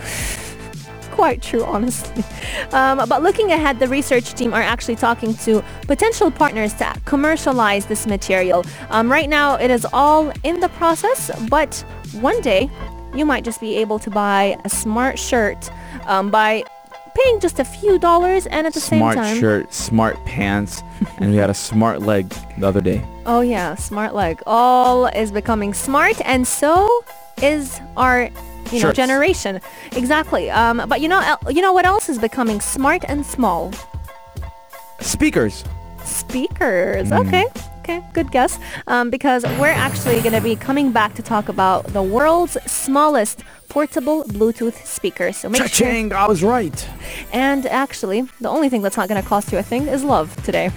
quite 1.12 1.42
true, 1.42 1.64
honestly. 1.76 2.24
Um, 2.72 2.98
but 3.08 3.22
looking 3.22 3.52
ahead, 3.52 3.80
the 3.80 3.88
research 3.88 4.34
team 4.34 4.54
are 4.54 4.62
actually 4.74 4.96
talking 4.96 5.34
to 5.46 5.62
potential 5.86 6.32
partners 6.32 6.74
to 6.76 6.94
commercialize 7.06 7.86
this 7.86 8.08
material. 8.08 8.64
Um, 8.90 9.12
right 9.12 9.30
now, 9.30 9.56
it 9.56 9.70
is 9.70 9.86
all 9.94 10.32
in 10.44 10.62
the 10.62 10.70
process, 10.70 11.30
but 11.50 11.76
one 12.22 12.40
day 12.42 12.70
you 13.14 13.26
might 13.26 13.44
just 13.44 13.60
be 13.60 13.76
able 13.78 14.00
to 14.00 14.10
buy 14.10 14.58
a 14.64 14.70
smart 14.70 15.20
shirt 15.20 15.70
um, 16.06 16.30
by 16.32 16.64
paying 17.16 17.40
just 17.42 17.60
a 17.60 17.66
few 17.66 18.00
dollars 18.00 18.48
and 18.48 18.66
at 18.66 18.74
the 18.74 18.80
smart 18.80 19.16
same 19.16 19.24
time 19.24 19.38
Smart 19.38 19.40
shirt, 19.40 19.74
smart 19.74 20.26
pants, 20.26 20.82
and 21.18 21.32
we 21.32 21.38
had 21.38 21.50
a 21.50 21.54
smart 21.54 22.02
leg 22.02 22.30
the 22.58 22.68
other 22.68 22.82
day. 22.82 23.04
oh 23.26 23.42
yeah 23.42 23.76
smart 23.76 24.16
leg 24.16 24.42
all 24.48 25.06
is 25.08 25.32
becoming 25.32 25.74
smart 25.74 26.20
and 26.26 26.48
so 26.48 26.90
is 27.44 27.80
our 27.98 28.24
you 28.72 28.80
know 28.80 28.80
Shirts. 28.80 28.96
generation 28.96 29.60
exactly 29.92 30.50
um, 30.50 30.84
but 30.88 31.02
you 31.02 31.08
know 31.10 31.38
you 31.50 31.62
know 31.62 31.74
what 31.74 31.86
else 31.86 32.08
is 32.10 32.18
becoming 32.18 32.60
smart 32.62 33.04
and 33.08 33.26
small 33.26 33.72
Speakers. 35.00 35.64
speakers. 36.06 37.10
Hmm. 37.10 37.14
Okay, 37.28 37.46
okay, 37.92 38.08
good 38.14 38.32
guess. 38.32 38.60
Um, 38.88 39.10
because 39.10 39.44
we're 39.60 39.68
actually 39.68 40.22
going 40.22 40.34
to 40.34 40.42
be 40.42 40.56
coming 40.56 40.92
back 40.92 41.14
to 41.16 41.22
talk 41.22 41.50
about 41.50 41.86
the 41.88 42.04
world's 42.04 42.58
smallest 42.66 43.44
portable 43.70 44.24
Bluetooth 44.26 44.86
speaker. 44.86 45.32
So 45.32 45.50
make 45.50 45.60
sure. 45.60 45.68
Cha-ching! 45.68 46.14
I 46.14 46.28
was 46.28 46.44
right. 46.44 46.90
And 47.32 47.66
actually, 47.66 48.22
the 48.40 48.50
only 48.50 48.70
thing 48.70 48.82
that's 48.82 48.98
not 48.98 49.08
going 49.08 49.22
to 49.22 49.28
cost 49.28 49.52
you 49.52 49.58
a 49.58 49.64
thing 49.64 49.88
is 49.88 50.04
love 50.04 50.36
today. 50.44 50.72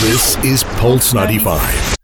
This 0.00 0.36
is 0.38 0.64
Pulse 0.78 1.12
95. 1.12 1.96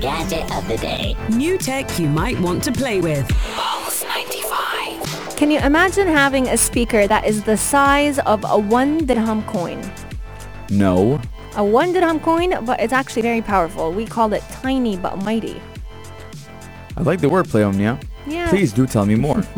Gadget 0.00 0.54
of 0.54 0.66
the 0.68 0.76
day. 0.78 1.16
New 1.30 1.58
tech 1.58 1.98
you 1.98 2.08
might 2.08 2.38
want 2.40 2.62
to 2.64 2.72
play 2.72 3.00
with. 3.00 3.28
Pulse 3.54 4.04
95. 4.04 5.36
Can 5.36 5.50
you 5.50 5.58
imagine 5.58 6.08
having 6.08 6.48
a 6.48 6.56
speaker 6.56 7.06
that 7.06 7.26
is 7.26 7.42
the 7.42 7.58
size 7.58 8.18
of 8.20 8.42
a 8.48 8.58
one 8.58 9.04
dirham 9.04 9.42
coin? 9.42 9.82
No. 10.70 11.20
A 11.56 11.64
one 11.64 11.92
dirham 11.92 12.20
coin, 12.20 12.54
but 12.66 12.80
it's 12.80 12.92
actually 12.92 13.22
very 13.22 13.40
powerful. 13.40 13.90
We 13.92 14.04
call 14.06 14.32
it 14.34 14.42
tiny 14.62 14.96
but 14.96 15.22
mighty. 15.22 15.60
I 16.98 17.02
like 17.02 17.20
the 17.20 17.28
wordplay 17.28 17.66
on 17.66 17.78
yeah. 17.80 17.98
Yeah. 18.26 18.48
Please 18.50 18.72
do 18.72 18.86
tell 18.86 19.06
me 19.06 19.14
more. 19.14 19.42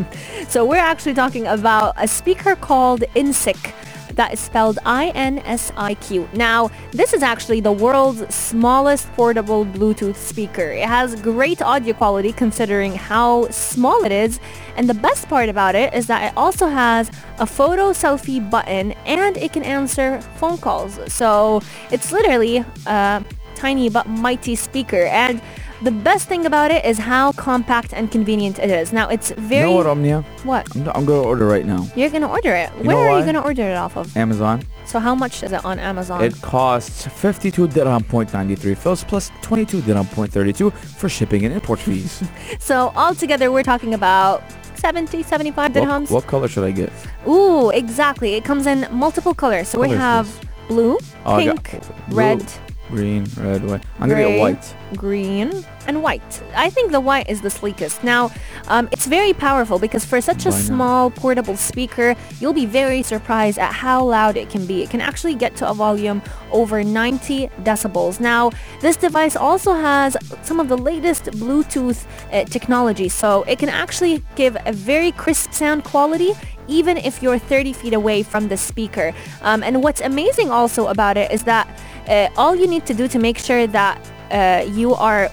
So 0.47 0.65
we're 0.65 0.77
actually 0.77 1.13
talking 1.13 1.45
about 1.45 1.93
a 1.97 2.07
speaker 2.07 2.55
called 2.55 3.01
INSIQ. 3.15 3.71
That 4.15 4.33
is 4.33 4.39
spelled 4.39 4.79
I-N-S-I-Q. 4.85 6.29
Now, 6.33 6.69
this 6.91 7.13
is 7.13 7.23
actually 7.23 7.61
the 7.61 7.71
world's 7.71 8.33
smallest 8.33 9.11
portable 9.13 9.65
Bluetooth 9.65 10.15
speaker. 10.15 10.71
It 10.71 10.87
has 10.87 11.15
great 11.21 11.61
audio 11.61 11.93
quality 11.93 12.31
considering 12.33 12.95
how 12.95 13.49
small 13.49 14.03
it 14.03 14.11
is. 14.11 14.39
And 14.75 14.89
the 14.89 14.93
best 14.93 15.29
part 15.29 15.49
about 15.49 15.75
it 15.75 15.93
is 15.93 16.07
that 16.07 16.31
it 16.31 16.37
also 16.37 16.67
has 16.67 17.11
a 17.37 17.45
photo 17.45 17.91
selfie 17.91 18.49
button 18.49 18.93
and 19.05 19.37
it 19.37 19.53
can 19.53 19.63
answer 19.63 20.21
phone 20.37 20.57
calls. 20.57 20.99
So 21.11 21.61
it's 21.91 22.11
literally 22.11 22.65
a 22.87 23.23
tiny 23.55 23.89
but 23.89 24.07
mighty 24.07 24.55
speaker. 24.55 25.03
And 25.05 25.41
the 25.81 25.91
best 25.91 26.27
thing 26.27 26.45
about 26.45 26.71
it 26.71 26.83
is 26.85 26.97
how 26.97 27.31
compact 27.33 27.93
and 27.93 28.11
convenient 28.11 28.59
it 28.59 28.69
is. 28.69 28.91
Now, 28.91 29.07
it's 29.09 29.29
you 29.31 29.35
very... 29.37 29.69
know 29.69 29.75
what, 29.77 29.87
Omnia? 29.87 30.21
What? 30.43 30.75
I'm, 30.75 30.87
I'm 30.89 31.05
going 31.05 31.21
to 31.23 31.27
order 31.27 31.45
right 31.45 31.65
now. 31.65 31.87
You're 31.95 32.09
gonna 32.09 32.29
order 32.29 32.53
it. 32.53 32.69
You 32.77 32.83
Where 32.83 32.97
are 32.97 33.09
why? 33.11 33.19
you 33.19 33.25
gonna 33.25 33.41
order 33.41 33.63
it 33.63 33.75
off 33.75 33.95
of? 33.97 34.15
Amazon. 34.17 34.63
So 34.85 34.99
how 34.99 35.15
much 35.15 35.43
is 35.43 35.51
it 35.51 35.63
on 35.63 35.79
Amazon? 35.79 36.23
It 36.23 36.41
costs 36.41 37.05
52 37.07 37.67
dirham 37.69 38.03
point 38.03 38.33
93 38.33 38.75
fils 38.75 39.03
plus 39.03 39.31
22 39.41 39.81
dirham 39.83 40.05
point 40.07 40.31
32 40.31 40.71
for 40.71 41.09
shipping 41.09 41.45
and 41.45 41.53
import 41.53 41.79
fees. 41.79 42.23
so 42.59 42.91
altogether, 42.95 43.51
we're 43.51 43.63
talking 43.63 43.93
about 43.93 44.43
70, 44.75 45.23
75 45.23 45.73
dirhams. 45.73 46.09
what 46.09 46.25
color 46.27 46.47
should 46.47 46.63
I 46.63 46.71
get? 46.71 46.91
Ooh, 47.27 47.69
exactly. 47.69 48.33
It 48.35 48.43
comes 48.45 48.65
in 48.65 48.87
multiple 48.91 49.33
colors. 49.33 49.67
So 49.67 49.79
we 49.79 49.87
Colors, 49.87 49.99
have 49.99 50.49
blue, 50.67 50.97
Oh, 51.25 51.37
pink, 51.37 51.79
red, 52.09 52.41
Green, 52.89 53.25
red, 53.37 53.63
white. 53.63 53.85
I'm 53.99 54.09
going 54.09 54.23
to 54.23 54.29
get 54.33 54.39
white. 54.39 54.75
green, 54.95 55.63
and 55.85 56.01
white. 56.01 56.43
I 56.55 56.71
think 56.71 56.91
the 56.91 56.99
white 56.99 57.29
is 57.29 57.41
the 57.41 57.49
sleekest. 57.49 58.03
Now, 58.03 58.31
um, 58.67 58.89
it's 58.91 59.05
very 59.05 59.31
powerful 59.31 59.77
because 59.77 60.03
for 60.03 60.19
such 60.21 60.45
a 60.45 60.49
Why 60.49 60.55
not? 60.55 60.65
small 60.65 61.11
portable 61.11 61.55
speaker, 61.55 62.15
you'll 62.39 62.53
be 62.53 62.65
very 62.65 63.03
surprised 63.03 63.59
at 63.59 63.73
how 63.73 64.03
loud 64.05 64.37
it 64.37 64.49
can 64.49 64.65
be. 64.65 64.81
It 64.81 64.89
can 64.89 65.01
actually 65.01 65.35
get 65.35 65.55
to 65.57 65.69
a 65.69 65.73
volume 65.73 66.21
over 66.51 66.83
90 66.83 67.47
decibels. 67.63 68.19
Now, 68.19 68.49
this 68.81 68.97
device 68.97 69.35
also 69.35 69.73
has 69.73 70.17
some 70.41 70.59
of 70.59 70.67
the 70.67 70.77
latest 70.77 71.25
Bluetooth 71.25 72.05
uh, 72.31 72.45
technology, 72.45 73.07
so 73.09 73.43
it 73.43 73.59
can 73.59 73.69
actually 73.69 74.23
give 74.35 74.57
a 74.65 74.73
very 74.73 75.11
crisp 75.11 75.53
sound 75.53 75.83
quality 75.83 76.33
even 76.69 76.97
if 76.97 77.21
you're 77.21 77.39
30 77.39 77.73
feet 77.73 77.93
away 77.93 78.23
from 78.23 78.47
the 78.47 78.57
speaker. 78.57 79.13
Um, 79.41 79.63
and 79.63 79.83
what's 79.83 80.01
amazing 80.01 80.51
also 80.51 80.87
about 80.87 81.17
it 81.17 81.31
is 81.31 81.43
that 81.43 81.67
uh, 82.07 82.29
all 82.37 82.55
you 82.55 82.67
need 82.67 82.85
to 82.85 82.93
do 82.93 83.07
to 83.07 83.19
make 83.19 83.37
sure 83.37 83.67
that 83.67 83.99
uh, 84.31 84.65
you 84.71 84.93
are 84.93 85.29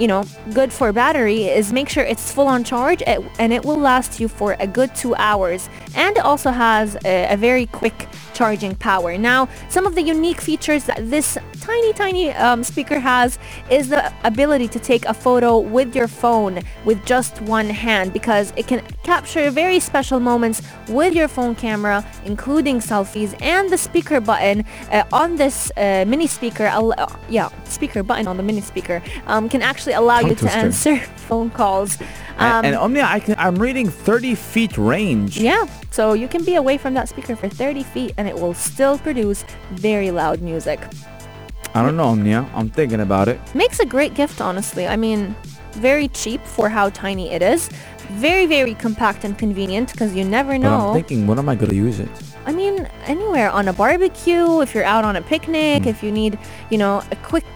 you 0.00 0.08
know 0.08 0.24
good 0.54 0.72
for 0.72 0.92
battery 0.92 1.44
is 1.44 1.72
make 1.72 1.88
sure 1.88 2.02
it's 2.02 2.32
full 2.32 2.48
on 2.48 2.64
charge 2.64 3.02
and 3.06 3.52
it 3.52 3.64
will 3.64 3.76
last 3.76 4.18
you 4.18 4.28
for 4.28 4.56
a 4.58 4.66
good 4.66 4.94
two 4.94 5.14
hours 5.16 5.68
and 5.94 6.16
it 6.16 6.24
also 6.24 6.50
has 6.50 6.96
a, 7.04 7.34
a 7.34 7.36
very 7.36 7.66
quick 7.66 8.08
charging 8.40 8.74
power. 8.74 9.18
Now 9.18 9.48
some 9.68 9.86
of 9.86 9.94
the 9.94 10.02
unique 10.02 10.40
features 10.40 10.84
that 10.84 11.10
this 11.10 11.36
tiny 11.60 11.92
tiny 11.92 12.30
um, 12.32 12.64
speaker 12.64 12.98
has 12.98 13.38
is 13.70 13.90
the 13.90 14.02
ability 14.24 14.68
to 14.68 14.78
take 14.78 15.04
a 15.04 15.12
photo 15.12 15.58
with 15.58 15.94
your 15.94 16.08
phone 16.08 16.62
with 16.86 17.04
just 17.04 17.42
one 17.42 17.68
hand 17.68 18.14
because 18.14 18.54
it 18.56 18.66
can 18.66 18.80
capture 19.02 19.50
very 19.50 19.78
special 19.78 20.18
moments 20.20 20.62
with 20.88 21.14
your 21.14 21.28
phone 21.28 21.54
camera 21.54 22.04
including 22.24 22.78
selfies 22.78 23.30
and 23.42 23.68
the 23.68 23.76
speaker 23.76 24.20
button 24.20 24.64
uh, 24.90 25.04
on 25.12 25.36
this 25.36 25.70
uh, 25.76 26.04
mini 26.06 26.26
speaker 26.26 26.66
uh, 26.66 27.06
yeah 27.28 27.50
speaker 27.64 28.02
button 28.02 28.26
on 28.26 28.38
the 28.38 28.42
mini 28.42 28.62
speaker 28.62 29.02
um, 29.26 29.48
can 29.50 29.60
actually 29.60 29.89
allow 29.92 30.20
Tongue 30.20 30.30
you 30.30 30.36
to 30.36 30.52
answer 30.52 30.96
phone 31.28 31.50
calls 31.50 32.00
um, 32.38 32.64
and, 32.64 32.66
and 32.68 32.76
Omnia, 32.76 33.04
I 33.04 33.20
can, 33.20 33.34
I'm 33.38 33.56
reading 33.56 33.88
30 33.90 34.34
feet 34.34 34.78
range. 34.78 35.38
yeah, 35.38 35.66
so 35.90 36.14
you 36.14 36.26
can 36.26 36.42
be 36.44 36.54
away 36.54 36.78
from 36.78 36.94
that 36.94 37.08
speaker 37.08 37.36
for 37.36 37.48
30 37.50 37.82
feet 37.82 38.14
and 38.16 38.26
it 38.26 38.34
will 38.34 38.54
still 38.54 38.96
produce 38.98 39.44
very 39.72 40.10
loud 40.10 40.40
music. 40.40 40.80
I 41.74 41.82
don't 41.82 41.96
know, 41.96 42.04
Omnia. 42.04 42.48
I'm 42.54 42.70
thinking 42.70 43.00
about 43.00 43.28
it. 43.28 43.38
Makes 43.54 43.78
a 43.80 43.84
great 43.86 44.14
gift, 44.14 44.40
honestly. 44.40 44.88
I 44.88 44.96
mean, 44.96 45.36
very 45.72 46.08
cheap 46.08 46.42
for 46.44 46.68
how 46.70 46.88
tiny 46.88 47.30
it 47.30 47.42
is. 47.42 47.68
Very, 48.12 48.46
very 48.46 48.74
compact 48.74 49.24
and 49.24 49.38
convenient 49.38 49.92
because 49.92 50.14
you 50.16 50.24
never 50.24 50.52
But 50.52 50.62
know. 50.62 50.88
I'm 50.88 50.94
thinking, 50.94 51.26
when 51.28 51.38
am 51.38 51.48
I 51.48 51.54
going 51.54 51.70
to 51.70 51.76
use 51.76 52.00
it? 52.00 52.08
I 52.46 52.52
mean, 52.52 52.88
anywhere 53.06 53.50
on 53.50 53.68
a 53.68 53.72
barbecue, 53.72 54.62
if 54.62 54.74
you're 54.74 54.84
out 54.84 55.04
on 55.04 55.14
a 55.16 55.22
picnic, 55.22 55.82
Hmm. 55.82 55.88
if 55.90 56.02
you 56.02 56.10
need, 56.10 56.38
you 56.70 56.78
know, 56.78 57.02
a 57.12 57.16
quick 57.16 57.46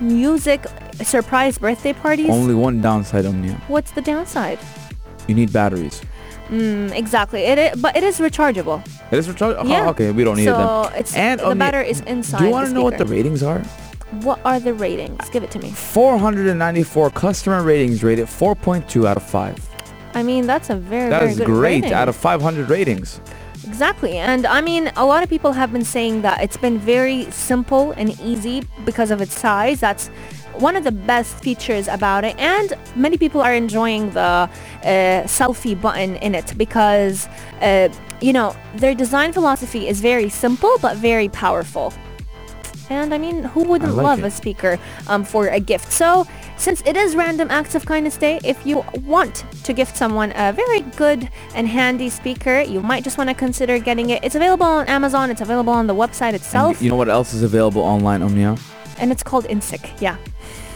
music 0.00 0.66
surprise 1.02 1.58
birthday 1.58 1.92
parties. 1.92 2.30
Only 2.30 2.54
one 2.54 2.80
downside, 2.80 3.26
Omnia. 3.26 3.60
What's 3.68 3.90
the 3.92 4.02
downside? 4.02 4.58
You 5.28 5.34
need 5.34 5.52
batteries. 5.52 6.02
Mm, 6.48 6.94
exactly. 6.94 7.40
It 7.44 7.58
is, 7.58 7.80
but 7.80 7.96
it 7.96 8.02
is 8.04 8.18
rechargeable. 8.20 8.86
It 9.10 9.18
is 9.18 9.26
rechargeable? 9.26 9.68
Yeah. 9.68 9.88
okay, 9.90 10.10
we 10.12 10.24
don't 10.24 10.36
need 10.36 10.44
so 10.44 10.84
them. 10.84 10.92
it's 11.00 11.14
And 11.16 11.40
the 11.40 11.46
Omnia, 11.46 11.58
battery 11.58 11.90
is 11.90 12.00
inside. 12.02 12.38
Do 12.38 12.44
you 12.44 12.50
want 12.50 12.68
to 12.68 12.74
know 12.74 12.82
what 12.82 12.98
the 12.98 13.06
ratings 13.06 13.42
are? 13.42 13.60
What 14.20 14.38
are 14.44 14.60
the 14.60 14.74
ratings? 14.74 15.28
Give 15.30 15.42
it 15.42 15.50
to 15.52 15.58
me. 15.58 15.70
494 15.70 17.10
customer 17.10 17.62
ratings 17.62 18.04
rated 18.04 18.26
4.2 18.26 19.06
out 19.06 19.16
of 19.16 19.22
5. 19.22 19.70
I 20.14 20.22
mean, 20.22 20.46
that's 20.46 20.70
a 20.70 20.76
very, 20.76 21.10
That 21.10 21.20
very 21.20 21.32
is 21.32 21.40
great 21.40 21.82
rating. 21.82 21.92
out 21.92 22.08
of 22.08 22.14
500 22.14 22.68
ratings. 22.70 23.20
Exactly. 23.66 24.18
And 24.18 24.46
I 24.46 24.60
mean, 24.60 24.92
a 24.96 25.04
lot 25.04 25.22
of 25.24 25.30
people 25.30 25.52
have 25.52 25.72
been 25.72 25.84
saying 25.84 26.22
that 26.22 26.42
it's 26.42 26.56
been 26.58 26.78
very 26.78 27.28
simple 27.30 27.92
and 27.92 28.10
easy 28.20 28.62
because 28.84 29.10
of 29.10 29.20
its 29.20 29.36
size. 29.36 29.80
That's 29.80 30.10
one 30.58 30.76
of 30.76 30.84
the 30.84 30.92
best 30.92 31.36
features 31.42 31.88
about 31.88 32.24
it. 32.24 32.36
And 32.38 32.72
many 32.96 33.16
people 33.18 33.40
are 33.40 33.54
enjoying 33.54 34.10
the 34.10 34.20
uh, 34.20 34.48
selfie 35.26 35.80
button 35.80 36.16
in 36.16 36.34
it 36.34 36.56
because, 36.56 37.28
uh, 37.60 37.88
you 38.20 38.32
know, 38.32 38.54
their 38.76 38.94
design 38.94 39.32
philosophy 39.32 39.88
is 39.88 40.00
very 40.00 40.28
simple 40.28 40.76
but 40.80 40.96
very 40.96 41.28
powerful. 41.28 41.92
And 42.90 43.14
I 43.14 43.18
mean, 43.18 43.44
who 43.44 43.64
wouldn't 43.64 43.94
like 43.94 44.04
love 44.04 44.18
it. 44.20 44.26
a 44.26 44.30
speaker 44.30 44.78
um, 45.08 45.24
for 45.24 45.48
a 45.48 45.58
gift? 45.58 45.90
So, 45.90 46.26
since 46.58 46.82
it 46.86 46.96
is 46.96 47.16
Random 47.16 47.50
Acts 47.50 47.74
of 47.74 47.86
Kindness 47.86 48.18
Day, 48.18 48.38
if 48.44 48.64
you 48.66 48.84
want 49.06 49.44
to 49.64 49.72
gift 49.72 49.96
someone 49.96 50.32
a 50.36 50.52
very 50.52 50.80
good 50.94 51.28
and 51.54 51.66
handy 51.66 52.10
speaker, 52.10 52.60
you 52.60 52.80
might 52.80 53.02
just 53.02 53.16
want 53.16 53.30
to 53.30 53.34
consider 53.34 53.78
getting 53.78 54.10
it. 54.10 54.22
It's 54.22 54.34
available 54.34 54.66
on 54.66 54.86
Amazon. 54.86 55.30
It's 55.30 55.40
available 55.40 55.72
on 55.72 55.86
the 55.86 55.94
website 55.94 56.26
And 56.28 56.36
itself, 56.36 56.82
you 56.82 56.90
know 56.90 56.96
what 56.96 57.08
else 57.08 57.32
is 57.32 57.42
available 57.42 57.80
online, 57.82 58.22
Omnia? 58.22 58.56
and 58.98 59.10
it's 59.10 59.22
called 59.22 59.46
INSIQ. 59.46 60.00
Yeah. 60.00 60.16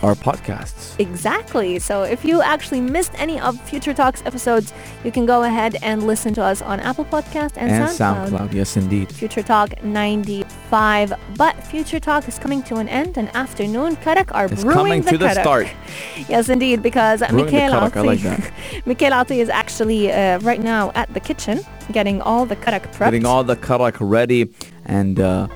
Our 0.03 0.15
podcasts. 0.15 0.99
Exactly. 1.01 1.79
So 1.81 2.03
if 2.05 2.25
you 2.25 2.41
actually 2.41 2.81
missed 2.81 3.13
any 3.17 3.41
of 3.41 3.61
Future 3.69 3.93
Talks 3.93 4.23
episodes, 4.25 4.73
you 5.05 5.11
can 5.11 5.27
go 5.27 5.43
ahead 5.43 5.77
and 5.83 6.07
listen 6.07 6.33
to 6.35 6.43
us 6.43 6.63
on 6.63 6.79
Apple 6.81 7.05
Podcast 7.05 7.55
and, 7.57 7.71
And 7.71 7.89
SoundCloud. 7.91 8.29
SoundCloud. 8.31 8.53
Yes, 8.55 8.77
indeed. 8.77 9.11
Future 9.13 9.43
Talk 9.43 9.83
95. 9.83 11.13
But 11.37 11.63
Future 11.65 11.99
Talk 11.99 12.29
is 12.29 12.39
coming 12.39 12.63
to 12.65 12.77
an 12.77 12.89
end 12.89 13.17
and 13.19 13.29
afternoon 13.35 13.97
Karak 13.97 14.33
are 14.35 14.47
It's 14.47 14.63
brewing 14.63 14.77
coming 14.77 15.03
the 15.03 15.11
to 15.13 15.19
the 15.19 15.35
start. 15.35 15.67
Yes, 16.29 16.49
indeed, 16.49 16.83
because 16.83 17.21
Brewing 17.21 17.47
Mikhail 17.47 17.73
karak, 17.73 17.97
I 17.97 18.01
like. 18.03 18.53
Mikhail 18.87 19.13
Ati 19.15 19.41
is 19.41 19.49
actually 19.49 20.13
uh, 20.13 20.39
right 20.41 20.61
now 20.63 20.93
at 20.95 21.13
the 21.15 21.21
kitchen 21.21 21.61
getting 21.93 22.21
all 22.23 22.47
the 22.47 22.57
karak 22.57 22.83
prepped. 22.93 23.11
Getting 23.11 23.27
all 23.27 23.43
the 23.45 23.57
karak 23.57 23.97
ready. 24.01 24.53
And 24.85 25.19
uh, 25.21 25.49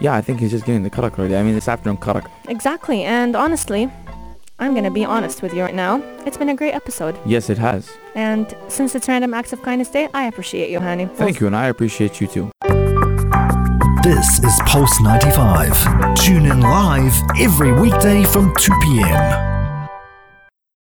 yeah, 0.00 0.14
I 0.14 0.20
think 0.20 0.40
he's 0.40 0.50
just 0.50 0.64
getting 0.64 0.82
the 0.82 0.90
karak 0.90 1.16
ready. 1.18 1.36
I 1.36 1.42
mean, 1.42 1.54
it's 1.54 1.68
afternoon 1.68 1.98
karak. 1.98 2.30
Exactly. 2.48 3.04
And 3.04 3.36
honestly, 3.36 3.90
I'm 4.58 4.72
going 4.72 4.84
to 4.84 4.90
be 4.90 5.04
honest 5.04 5.42
with 5.42 5.54
you 5.54 5.62
right 5.62 5.74
now. 5.74 6.02
It's 6.26 6.36
been 6.36 6.48
a 6.48 6.56
great 6.56 6.72
episode. 6.72 7.18
Yes, 7.24 7.48
it 7.50 7.58
has. 7.58 7.90
And 8.14 8.54
since 8.68 8.94
it's 8.94 9.08
Random 9.08 9.32
Acts 9.34 9.52
of 9.52 9.62
Kindness 9.62 9.90
Day, 9.90 10.08
I 10.12 10.24
appreciate 10.24 10.70
you, 10.70 10.80
Hani. 10.80 11.10
Thank 11.16 11.40
you, 11.40 11.46
and 11.46 11.56
I 11.56 11.66
appreciate 11.66 12.20
you 12.20 12.26
too. 12.26 12.50
This 14.02 14.42
is 14.42 14.58
Pulse 14.66 15.00
95. 15.00 16.16
Tune 16.16 16.46
in 16.46 16.60
live 16.60 17.14
every 17.38 17.72
weekday 17.72 18.24
from 18.24 18.54
2 18.56 18.72
p.m. 18.82 19.49